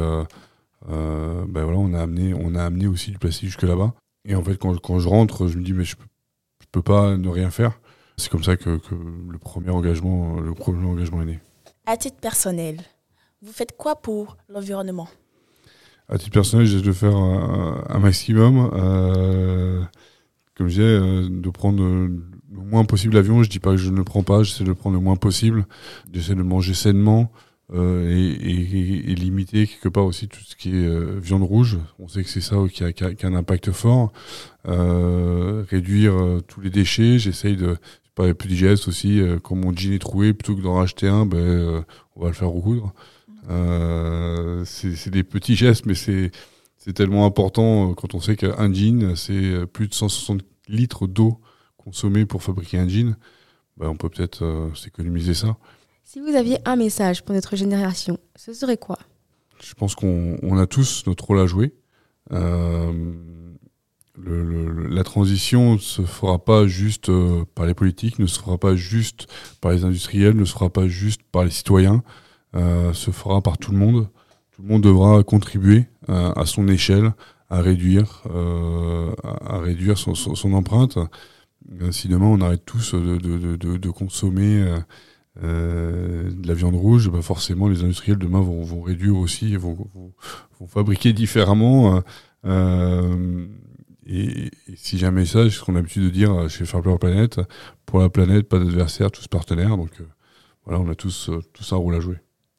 euh, 0.89 1.45
ben 1.49 1.65
voilà, 1.65 1.79
on 1.79 1.93
a 1.93 2.01
amené, 2.01 2.35
on 2.35 2.55
a 2.55 2.65
amené 2.65 2.87
aussi 2.87 3.11
du 3.11 3.19
plastique 3.19 3.49
jusque 3.49 3.63
là-bas. 3.63 3.95
Et 4.25 4.35
en 4.35 4.43
fait, 4.43 4.57
quand, 4.57 4.79
quand, 4.81 4.99
je 4.99 5.09
rentre, 5.09 5.49
je 5.49 5.59
me 5.59 5.65
dis 5.65 5.73
mais 5.73 5.85
je 5.85 5.97
peux, 5.97 6.07
je 6.61 6.67
peux 6.71 6.83
pas 6.83 7.17
ne 7.17 7.29
rien 7.29 7.51
faire. 7.51 7.81
C'est 8.21 8.29
comme 8.29 8.45
ça 8.45 8.57
que, 8.57 8.77
que, 8.77 8.95
le 8.95 9.39
premier 9.39 9.71
engagement, 9.71 10.41
le 10.41 10.53
premier 10.53 10.87
engagement 10.87 11.23
est 11.23 11.27
né. 11.27 11.41
À 11.87 11.97
titre 11.97 12.19
personnel, 12.19 12.77
vous 13.41 13.51
faites 13.51 13.75
quoi 13.79 13.97
pour 13.97 14.37
l'environnement? 14.51 15.09
À 16.07 16.19
titre 16.19 16.33
personnel, 16.33 16.67
j'essaie 16.67 16.85
de 16.85 16.93
faire 16.93 17.17
un, 17.17 17.99
maximum. 17.99 18.71
Euh, 18.75 19.83
comme 20.55 20.69
je 20.69 20.75
disais, 20.75 20.83
euh, 20.83 21.29
de 21.31 21.49
prendre 21.49 21.83
le 21.83 22.21
moins 22.51 22.85
possible 22.85 23.15
l'avion. 23.15 23.43
Je 23.43 23.49
dis 23.49 23.59
pas 23.59 23.71
que 23.71 23.79
je 23.79 23.89
ne 23.89 23.97
le 23.97 24.05
prends 24.05 24.23
pas, 24.23 24.43
j'essaie 24.43 24.65
de 24.65 24.69
le 24.69 24.75
prendre 24.75 24.97
le 24.97 25.03
moins 25.03 25.17
possible. 25.17 25.65
J'essaie 26.13 26.35
de 26.35 26.43
manger 26.43 26.75
sainement. 26.75 27.33
Euh, 27.73 28.11
et, 28.11 29.15
limiter 29.15 29.67
quelque 29.67 29.89
part 29.89 30.05
aussi 30.05 30.27
tout 30.27 30.41
ce 30.41 30.57
qui 30.57 30.71
est 30.71 30.87
euh, 30.87 31.21
viande 31.21 31.45
rouge. 31.45 31.79
On 32.01 32.09
sait 32.09 32.25
que 32.25 32.29
c'est 32.29 32.41
ça 32.41 32.57
qui 32.73 32.83
a, 32.83 32.93
qui, 32.93 33.05
a, 33.05 33.29
un 33.29 33.35
impact 33.35 33.71
fort. 33.71 34.13
Euh, 34.67 35.65
réduire 35.69 36.15
tous 36.49 36.61
les 36.61 36.71
déchets. 36.71 37.19
J'essaye 37.19 37.57
de 37.57 37.77
pas 38.15 38.33
plus 38.35 38.49
digeste 38.49 38.89
aussi. 38.89 39.21
quand 39.43 39.55
mon 39.55 39.75
jean 39.75 39.93
est 39.95 39.99
troué, 39.99 40.33
plutôt 40.33 40.57
que 40.57 40.63
d'en 40.63 40.75
racheter 40.75 41.09
un, 41.09 41.27
ben, 41.27 41.85
on 42.17 42.23
va 42.23 42.29
le 42.29 42.35
faire 42.35 42.51
recoudre. 42.51 42.93
c'est 44.65 45.11
des 45.11 45.25
petits 45.25 45.57
gestes, 45.57 45.87
mais 45.87 45.95
c'est 45.95 46.31
tellement 46.95 47.27
important 47.27 47.95
quand 47.95 48.15
on 48.15 48.21
sait 48.21 48.37
qu'un 48.37 48.73
jean, 48.73 49.15
c'est 49.17 49.67
plus 49.67 49.89
de 49.89 49.95
160 49.95 50.43
litres 50.69 51.07
d'eau 51.07 51.41
consommée 51.77 52.27
pour 52.27 52.43
fabriquer 52.43 52.79
un 52.79 52.89
jean. 52.89 53.17
Ben, 53.77 53.89
on 53.89 53.97
peut 53.97 54.09
peut-être 54.09 54.71
s'économiser 54.75 55.35
ça. 55.35 55.57
Si 56.13 56.19
vous 56.19 56.35
aviez 56.35 56.59
un 56.65 56.75
message 56.75 57.25
pour 57.25 57.37
notre 57.37 57.55
génération, 57.55 58.19
ce 58.35 58.53
serait 58.53 58.77
quoi? 58.77 58.99
Je 59.63 59.75
pense 59.75 59.95
qu'on 59.95 60.59
a 60.59 60.67
tous 60.67 61.05
notre 61.07 61.25
rôle 61.25 61.39
à 61.39 61.47
jouer. 61.47 61.73
Euh, 62.33 63.15
la 64.27 65.05
transition 65.05 65.75
ne 65.75 65.79
se 65.79 66.03
fera 66.03 66.39
pas 66.39 66.67
juste 66.67 67.09
euh, 67.09 67.45
par 67.55 67.67
les 67.67 67.75
politiques, 67.75 68.19
ne 68.19 68.27
se 68.27 68.39
fera 68.39 68.59
pas 68.59 68.75
juste 68.77 69.27
par 69.61 69.73
les 69.73 69.85
industriels, 69.85 70.37
ne 70.37 70.45
se 70.45 70.53
fera 70.53 70.71
pas 70.71 70.89
juste 70.89 71.23
par 71.33 71.45
les 71.45 71.51
citoyens, 71.51 72.03
euh, 72.57 72.93
se 72.93 73.11
fera 73.11 73.41
par 73.41 73.59
tout 73.59 73.73
le 73.73 73.79
monde. 73.79 74.09
Tout 74.53 74.63
le 74.63 74.69
monde 74.69 74.83
devra 74.83 75.23
contribuer 75.23 75.87
à 76.09 76.45
son 76.45 76.67
échelle 76.69 77.13
à 77.49 77.61
réduire, 77.61 78.25
à, 79.23 79.59
réduire 79.59 79.97
son, 79.97 80.53
empreinte. 80.53 80.99
Si 81.93 82.09
demain 82.09 82.27
on 82.27 82.41
arrête 82.41 82.65
tous 82.67 82.95
de, 82.95 83.57
de 83.57 83.91
consommer 83.91 84.67
euh, 85.43 86.29
de 86.31 86.49
la 86.49 86.55
viande 86.55 86.75
rouge, 86.75 87.09
bah 87.09 87.23
forcément 87.23 87.69
les 87.69 87.83
industriels 87.85 88.19
demain 88.19 88.41
vont, 88.41 88.63
vont 88.63 88.83
réduire 88.83 89.17
aussi, 89.17 89.57
vont, 89.57 89.75
vont, 89.75 90.13
vont 90.59 90.67
fabriquer 90.67 91.13
différemment. 91.13 91.97
Euh, 91.97 92.01
euh 92.47 93.47
et, 94.07 94.47
et, 94.47 94.51
si 94.77 94.99
j'ai 94.99 95.07
un 95.07 95.11
message, 95.11 95.59
ce 95.59 95.65
qu'on 95.65 95.75
a 95.75 95.77
l'habitude 95.77 96.05
de 96.05 96.11
dire 96.11 96.49
chez 96.49 96.65
Fair 96.65 96.83
Planète, 96.99 97.41
pour 97.87 98.01
la 98.01 98.09
planète, 98.09 98.49
pas 98.49 98.59
d'adversaire, 98.59 99.11
tous 99.11 99.29
partenaires. 99.29 99.77
Donc 99.77 100.01
euh, 100.01 100.05
voilà, 100.65 100.81
on 100.81 100.89
a 100.91 100.95
tous, 100.95 101.31
tous 101.53 101.73
un 101.73 101.77
rôle 101.77 101.95
à 101.95 102.01
jouer. 102.01 102.17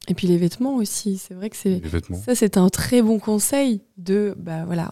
Et 0.08 0.14
puis 0.14 0.26
les 0.26 0.36
vêtements 0.36 0.76
aussi, 0.76 1.16
c'est 1.16 1.34
vrai 1.34 1.48
que 1.48 1.56
c'est 1.56 1.80
ça 2.24 2.34
c'est 2.34 2.56
un 2.56 2.68
très 2.68 3.02
bon 3.02 3.20
conseil 3.20 3.82
de 3.98 4.34
bah 4.36 4.64
voilà, 4.64 4.90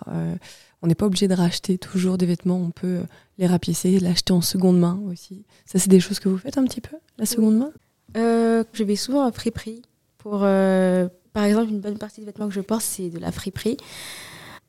on 0.83 0.87
n'est 0.87 0.95
pas 0.95 1.07
obligé 1.07 1.29
de 1.29 1.35
racheter 1.35 1.79
toujours 1.79 2.17
des 2.17 2.27
vêtements, 2.27 2.59
on 2.59 2.71
peut 2.71 3.01
les 3.39 3.47
rapiécer, 3.47 3.99
l'acheter 3.99 4.33
en 4.33 4.41
seconde 4.41 4.79
main 4.79 5.01
aussi. 5.11 5.45
Ça, 5.67 5.79
c'est 5.79 5.89
des 5.89 6.01
choses 6.01 6.21
que 6.21 6.29
vous 6.29 6.39
faites 6.39 6.59
un 6.59 6.65
petit 6.65 6.81
peu, 6.81 6.97
la 7.19 7.27
seconde 7.27 7.59
main? 7.59 7.73
Euh, 8.17 8.65
Je 8.73 8.85
vais 8.85 8.97
souvent 8.97 9.27
à 9.27 9.33
friperie. 9.33 9.83
Pour, 10.19 10.41
euh, 10.43 11.09
par 11.33 11.45
exemple, 11.45 11.71
une 11.71 11.81
bonne 11.81 11.99
partie 11.99 12.21
des 12.21 12.27
vêtements 12.27 12.49
que 12.49 12.55
je 12.55 12.61
porte, 12.61 12.83
c'est 12.83 13.09
de 13.09 13.19
la 13.19 13.33
friperie. 13.33 13.77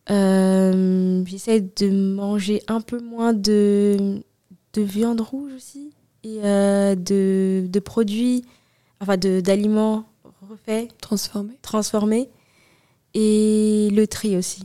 Euh, 0.10 1.24
J'essaie 1.26 1.62
de 1.62 1.90
manger 1.90 2.62
un 2.68 2.82
peu 2.82 3.00
moins 3.00 3.34
de, 3.34 4.22
de 4.74 4.82
viande 4.82 5.22
rouge 5.22 5.54
aussi 5.56 5.92
et 6.24 6.40
euh, 6.44 6.96
de, 6.96 7.66
de, 7.68 7.80
produits, 7.80 8.44
enfin 9.00 9.18
d'aliments 9.18 10.06
refaits. 10.50 10.90
Transformés. 11.00 11.58
Transformés. 11.62 12.30
Et 13.14 13.90
le 13.92 14.08
tri 14.08 14.38
aussi. 14.38 14.64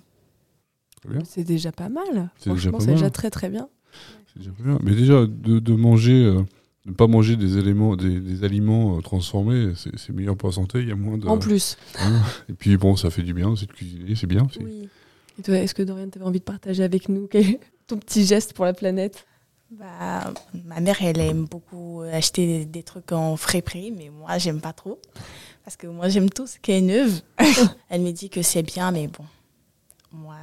C'est 1.24 1.44
déjà 1.44 1.70
pas 1.72 1.88
mal. 1.88 2.30
Franchement, 2.36 2.80
c'est 2.80 2.92
déjà 2.92 3.10
très 3.10 3.30
très 3.30 3.48
bien. 3.48 3.68
Déjà 4.36 4.50
bien. 4.58 4.78
Mais 4.82 4.94
déjà, 4.94 5.26
de, 5.26 5.60
de 5.60 5.74
manger, 5.74 6.24
euh, 6.24 6.42
ne 6.84 6.92
pas 6.92 7.06
manger 7.06 7.36
des, 7.36 7.58
éléments, 7.58 7.96
des, 7.96 8.20
des 8.20 8.44
aliments 8.44 8.98
euh, 8.98 9.00
transformés, 9.00 9.72
c'est 9.76 10.10
meilleur 10.10 10.36
pour 10.36 10.48
la 10.48 10.54
santé. 10.54 10.80
Il 10.80 10.88
y 10.88 10.92
a 10.92 10.96
moins 10.96 11.16
de. 11.16 11.26
En 11.26 11.38
plus. 11.38 11.76
Hein 12.00 12.20
et 12.48 12.52
puis 12.54 12.76
bon, 12.76 12.96
ça 12.96 13.10
fait 13.10 13.22
du 13.22 13.34
bien 13.34 13.48
aussi 13.48 13.66
de 13.66 13.72
cuisiner, 13.72 14.14
c'est 14.14 14.26
bien 14.26 14.44
aussi. 14.44 14.58
Oui. 14.62 14.88
Et 15.38 15.42
toi, 15.42 15.56
est-ce 15.56 15.74
que 15.74 15.82
Dorian, 15.82 16.08
tu 16.08 16.18
avais 16.18 16.26
envie 16.26 16.38
de 16.38 16.44
partager 16.44 16.82
avec 16.82 17.08
nous 17.08 17.28
ton 17.86 17.98
petit 17.98 18.24
geste 18.24 18.52
pour 18.52 18.64
la 18.64 18.72
planète? 18.72 19.26
Bah, 19.70 20.32
ma 20.64 20.80
mère, 20.80 20.96
elle 21.02 21.18
aime 21.18 21.44
beaucoup 21.44 22.02
acheter 22.12 22.64
des, 22.64 22.82
trucs 22.82 23.10
en 23.10 23.36
frais 23.36 23.62
prix, 23.62 23.90
mais 23.90 24.10
moi, 24.10 24.38
j'aime 24.38 24.60
pas 24.60 24.72
trop. 24.72 25.00
Parce 25.64 25.76
que 25.76 25.88
moi, 25.88 26.08
j'aime 26.08 26.30
tout 26.30 26.46
ce 26.46 26.58
qui 26.58 26.72
est 26.72 26.80
neuf. 26.80 27.22
elle 27.88 28.02
me 28.02 28.12
dit 28.12 28.30
que 28.30 28.42
c'est 28.42 28.62
bien, 28.62 28.92
mais 28.92 29.08
bon, 29.08 29.24
moi, 30.12 30.36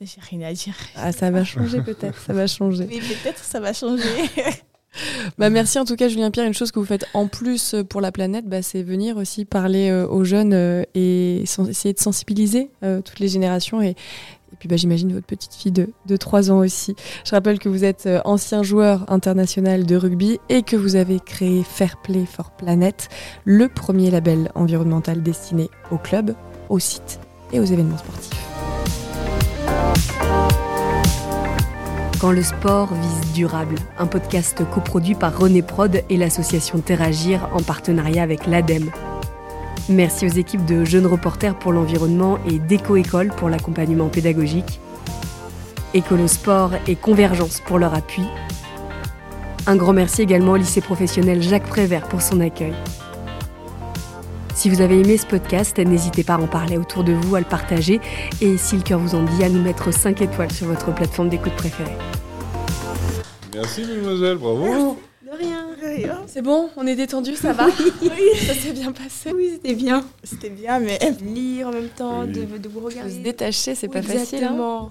j'ai 0.00 0.20
rien 0.20 0.48
à 0.48 0.52
dire. 0.52 0.74
Ah, 0.96 1.12
ça 1.12 1.30
va 1.30 1.44
changer 1.44 1.80
peut-être, 1.80 2.18
ça 2.18 2.32
va 2.32 2.46
changer. 2.48 2.86
Oui, 2.88 3.00
peut-être 3.00 3.44
ça 3.44 3.60
va 3.60 3.72
changer. 3.72 4.02
bah, 5.38 5.50
merci 5.50 5.78
en 5.78 5.84
tout 5.84 5.96
cas 5.96 6.08
Julien 6.08 6.30
Pierre. 6.30 6.46
Une 6.46 6.54
chose 6.54 6.72
que 6.72 6.78
vous 6.78 6.86
faites 6.86 7.06
en 7.14 7.26
plus 7.26 7.74
pour 7.88 8.00
la 8.00 8.12
planète, 8.12 8.46
bah, 8.46 8.62
c'est 8.62 8.82
venir 8.82 9.16
aussi 9.16 9.44
parler 9.44 9.90
euh, 9.90 10.06
aux 10.06 10.24
jeunes 10.24 10.52
euh, 10.52 10.82
et 10.94 11.42
essayer 11.42 11.92
de 11.92 12.00
sensibiliser 12.00 12.70
euh, 12.82 13.00
toutes 13.00 13.20
les 13.20 13.28
générations. 13.28 13.80
Et, 13.82 13.90
et 13.90 14.56
puis 14.58 14.68
bah, 14.68 14.76
j'imagine 14.76 15.12
votre 15.12 15.26
petite 15.26 15.54
fille 15.54 15.72
de, 15.72 15.90
de 16.06 16.16
3 16.16 16.50
ans 16.50 16.58
aussi. 16.58 16.96
Je 17.24 17.30
rappelle 17.30 17.58
que 17.58 17.68
vous 17.68 17.84
êtes 17.84 18.08
ancien 18.24 18.62
joueur 18.62 19.10
international 19.10 19.86
de 19.86 19.96
rugby 19.96 20.38
et 20.48 20.62
que 20.62 20.76
vous 20.76 20.96
avez 20.96 21.20
créé 21.20 21.62
Fair 21.62 21.96
Play 22.02 22.26
for 22.26 22.50
Planet, 22.50 23.08
le 23.44 23.68
premier 23.68 24.10
label 24.10 24.50
environnemental 24.54 25.22
destiné 25.22 25.68
aux 25.90 25.98
clubs, 25.98 26.34
aux 26.68 26.78
sites 26.78 27.20
et 27.52 27.60
aux 27.60 27.64
événements 27.64 27.98
sportifs. 27.98 28.50
Quand 32.20 32.32
le 32.32 32.42
sport 32.42 32.92
vise 32.92 33.32
durable, 33.32 33.76
un 33.98 34.06
podcast 34.06 34.62
coproduit 34.70 35.14
par 35.14 35.38
René 35.38 35.62
Prod 35.62 36.02
et 36.10 36.16
l'association 36.18 36.80
Terragir 36.80 37.48
en 37.54 37.62
partenariat 37.62 38.22
avec 38.22 38.46
l'ADEME. 38.46 38.90
Merci 39.88 40.26
aux 40.26 40.30
équipes 40.30 40.66
de 40.66 40.84
Jeunes 40.84 41.06
Reporters 41.06 41.58
pour 41.58 41.72
l'environnement 41.72 42.38
et 42.46 42.58
d'Éco-École 42.58 43.28
pour 43.28 43.48
l'accompagnement 43.48 44.08
pédagogique. 44.08 44.80
Écolosport 45.94 46.72
et 46.86 46.94
Convergence 46.94 47.62
pour 47.64 47.78
leur 47.78 47.94
appui. 47.94 48.24
Un 49.66 49.76
grand 49.76 49.94
merci 49.94 50.20
également 50.20 50.52
au 50.52 50.56
lycée 50.56 50.82
professionnel 50.82 51.40
Jacques 51.40 51.68
Prévert 51.68 52.06
pour 52.06 52.20
son 52.20 52.40
accueil. 52.40 52.74
Si 54.60 54.68
vous 54.68 54.82
avez 54.82 55.00
aimé 55.00 55.16
ce 55.16 55.24
podcast, 55.24 55.78
n'hésitez 55.78 56.22
pas 56.22 56.34
à 56.34 56.38
en 56.38 56.46
parler 56.46 56.76
autour 56.76 57.02
de 57.02 57.14
vous, 57.14 57.34
à 57.34 57.38
le 57.38 57.46
partager 57.46 57.98
et 58.42 58.58
si 58.58 58.76
le 58.76 58.82
cœur 58.82 58.98
vous 58.98 59.14
en 59.14 59.22
dit, 59.22 59.42
à 59.42 59.48
nous 59.48 59.62
mettre 59.62 59.90
5 59.90 60.20
étoiles 60.20 60.52
sur 60.52 60.66
votre 60.66 60.94
plateforme 60.94 61.30
d'écoute 61.30 61.54
préférée. 61.54 61.96
Merci 63.54 63.86
mademoiselle, 63.86 64.36
bravo. 64.36 64.98
De 65.22 65.30
rien. 65.34 65.66
C'est 66.26 66.42
bon, 66.42 66.68
on 66.76 66.86
est 66.86 66.94
détendu, 66.94 67.36
ça 67.36 67.54
va 67.54 67.68
Oui, 68.02 68.10
ça 68.36 68.52
s'est 68.52 68.74
bien 68.74 68.92
passé. 68.92 69.32
Oui, 69.34 69.48
c'était 69.54 69.74
bien. 69.74 70.04
C'était 70.22 70.50
bien, 70.50 70.78
mais 70.78 70.98
lire 71.22 71.68
en 71.68 71.72
même 71.72 71.88
temps, 71.88 72.26
de, 72.26 72.68
vous 72.68 72.80
regarder. 72.80 73.14
se 73.14 73.20
détacher, 73.20 73.74
c'est 73.74 73.88
pas 73.88 74.02
facile. 74.02 74.44
Hein. 74.44 74.52
Exactement. 74.52 74.90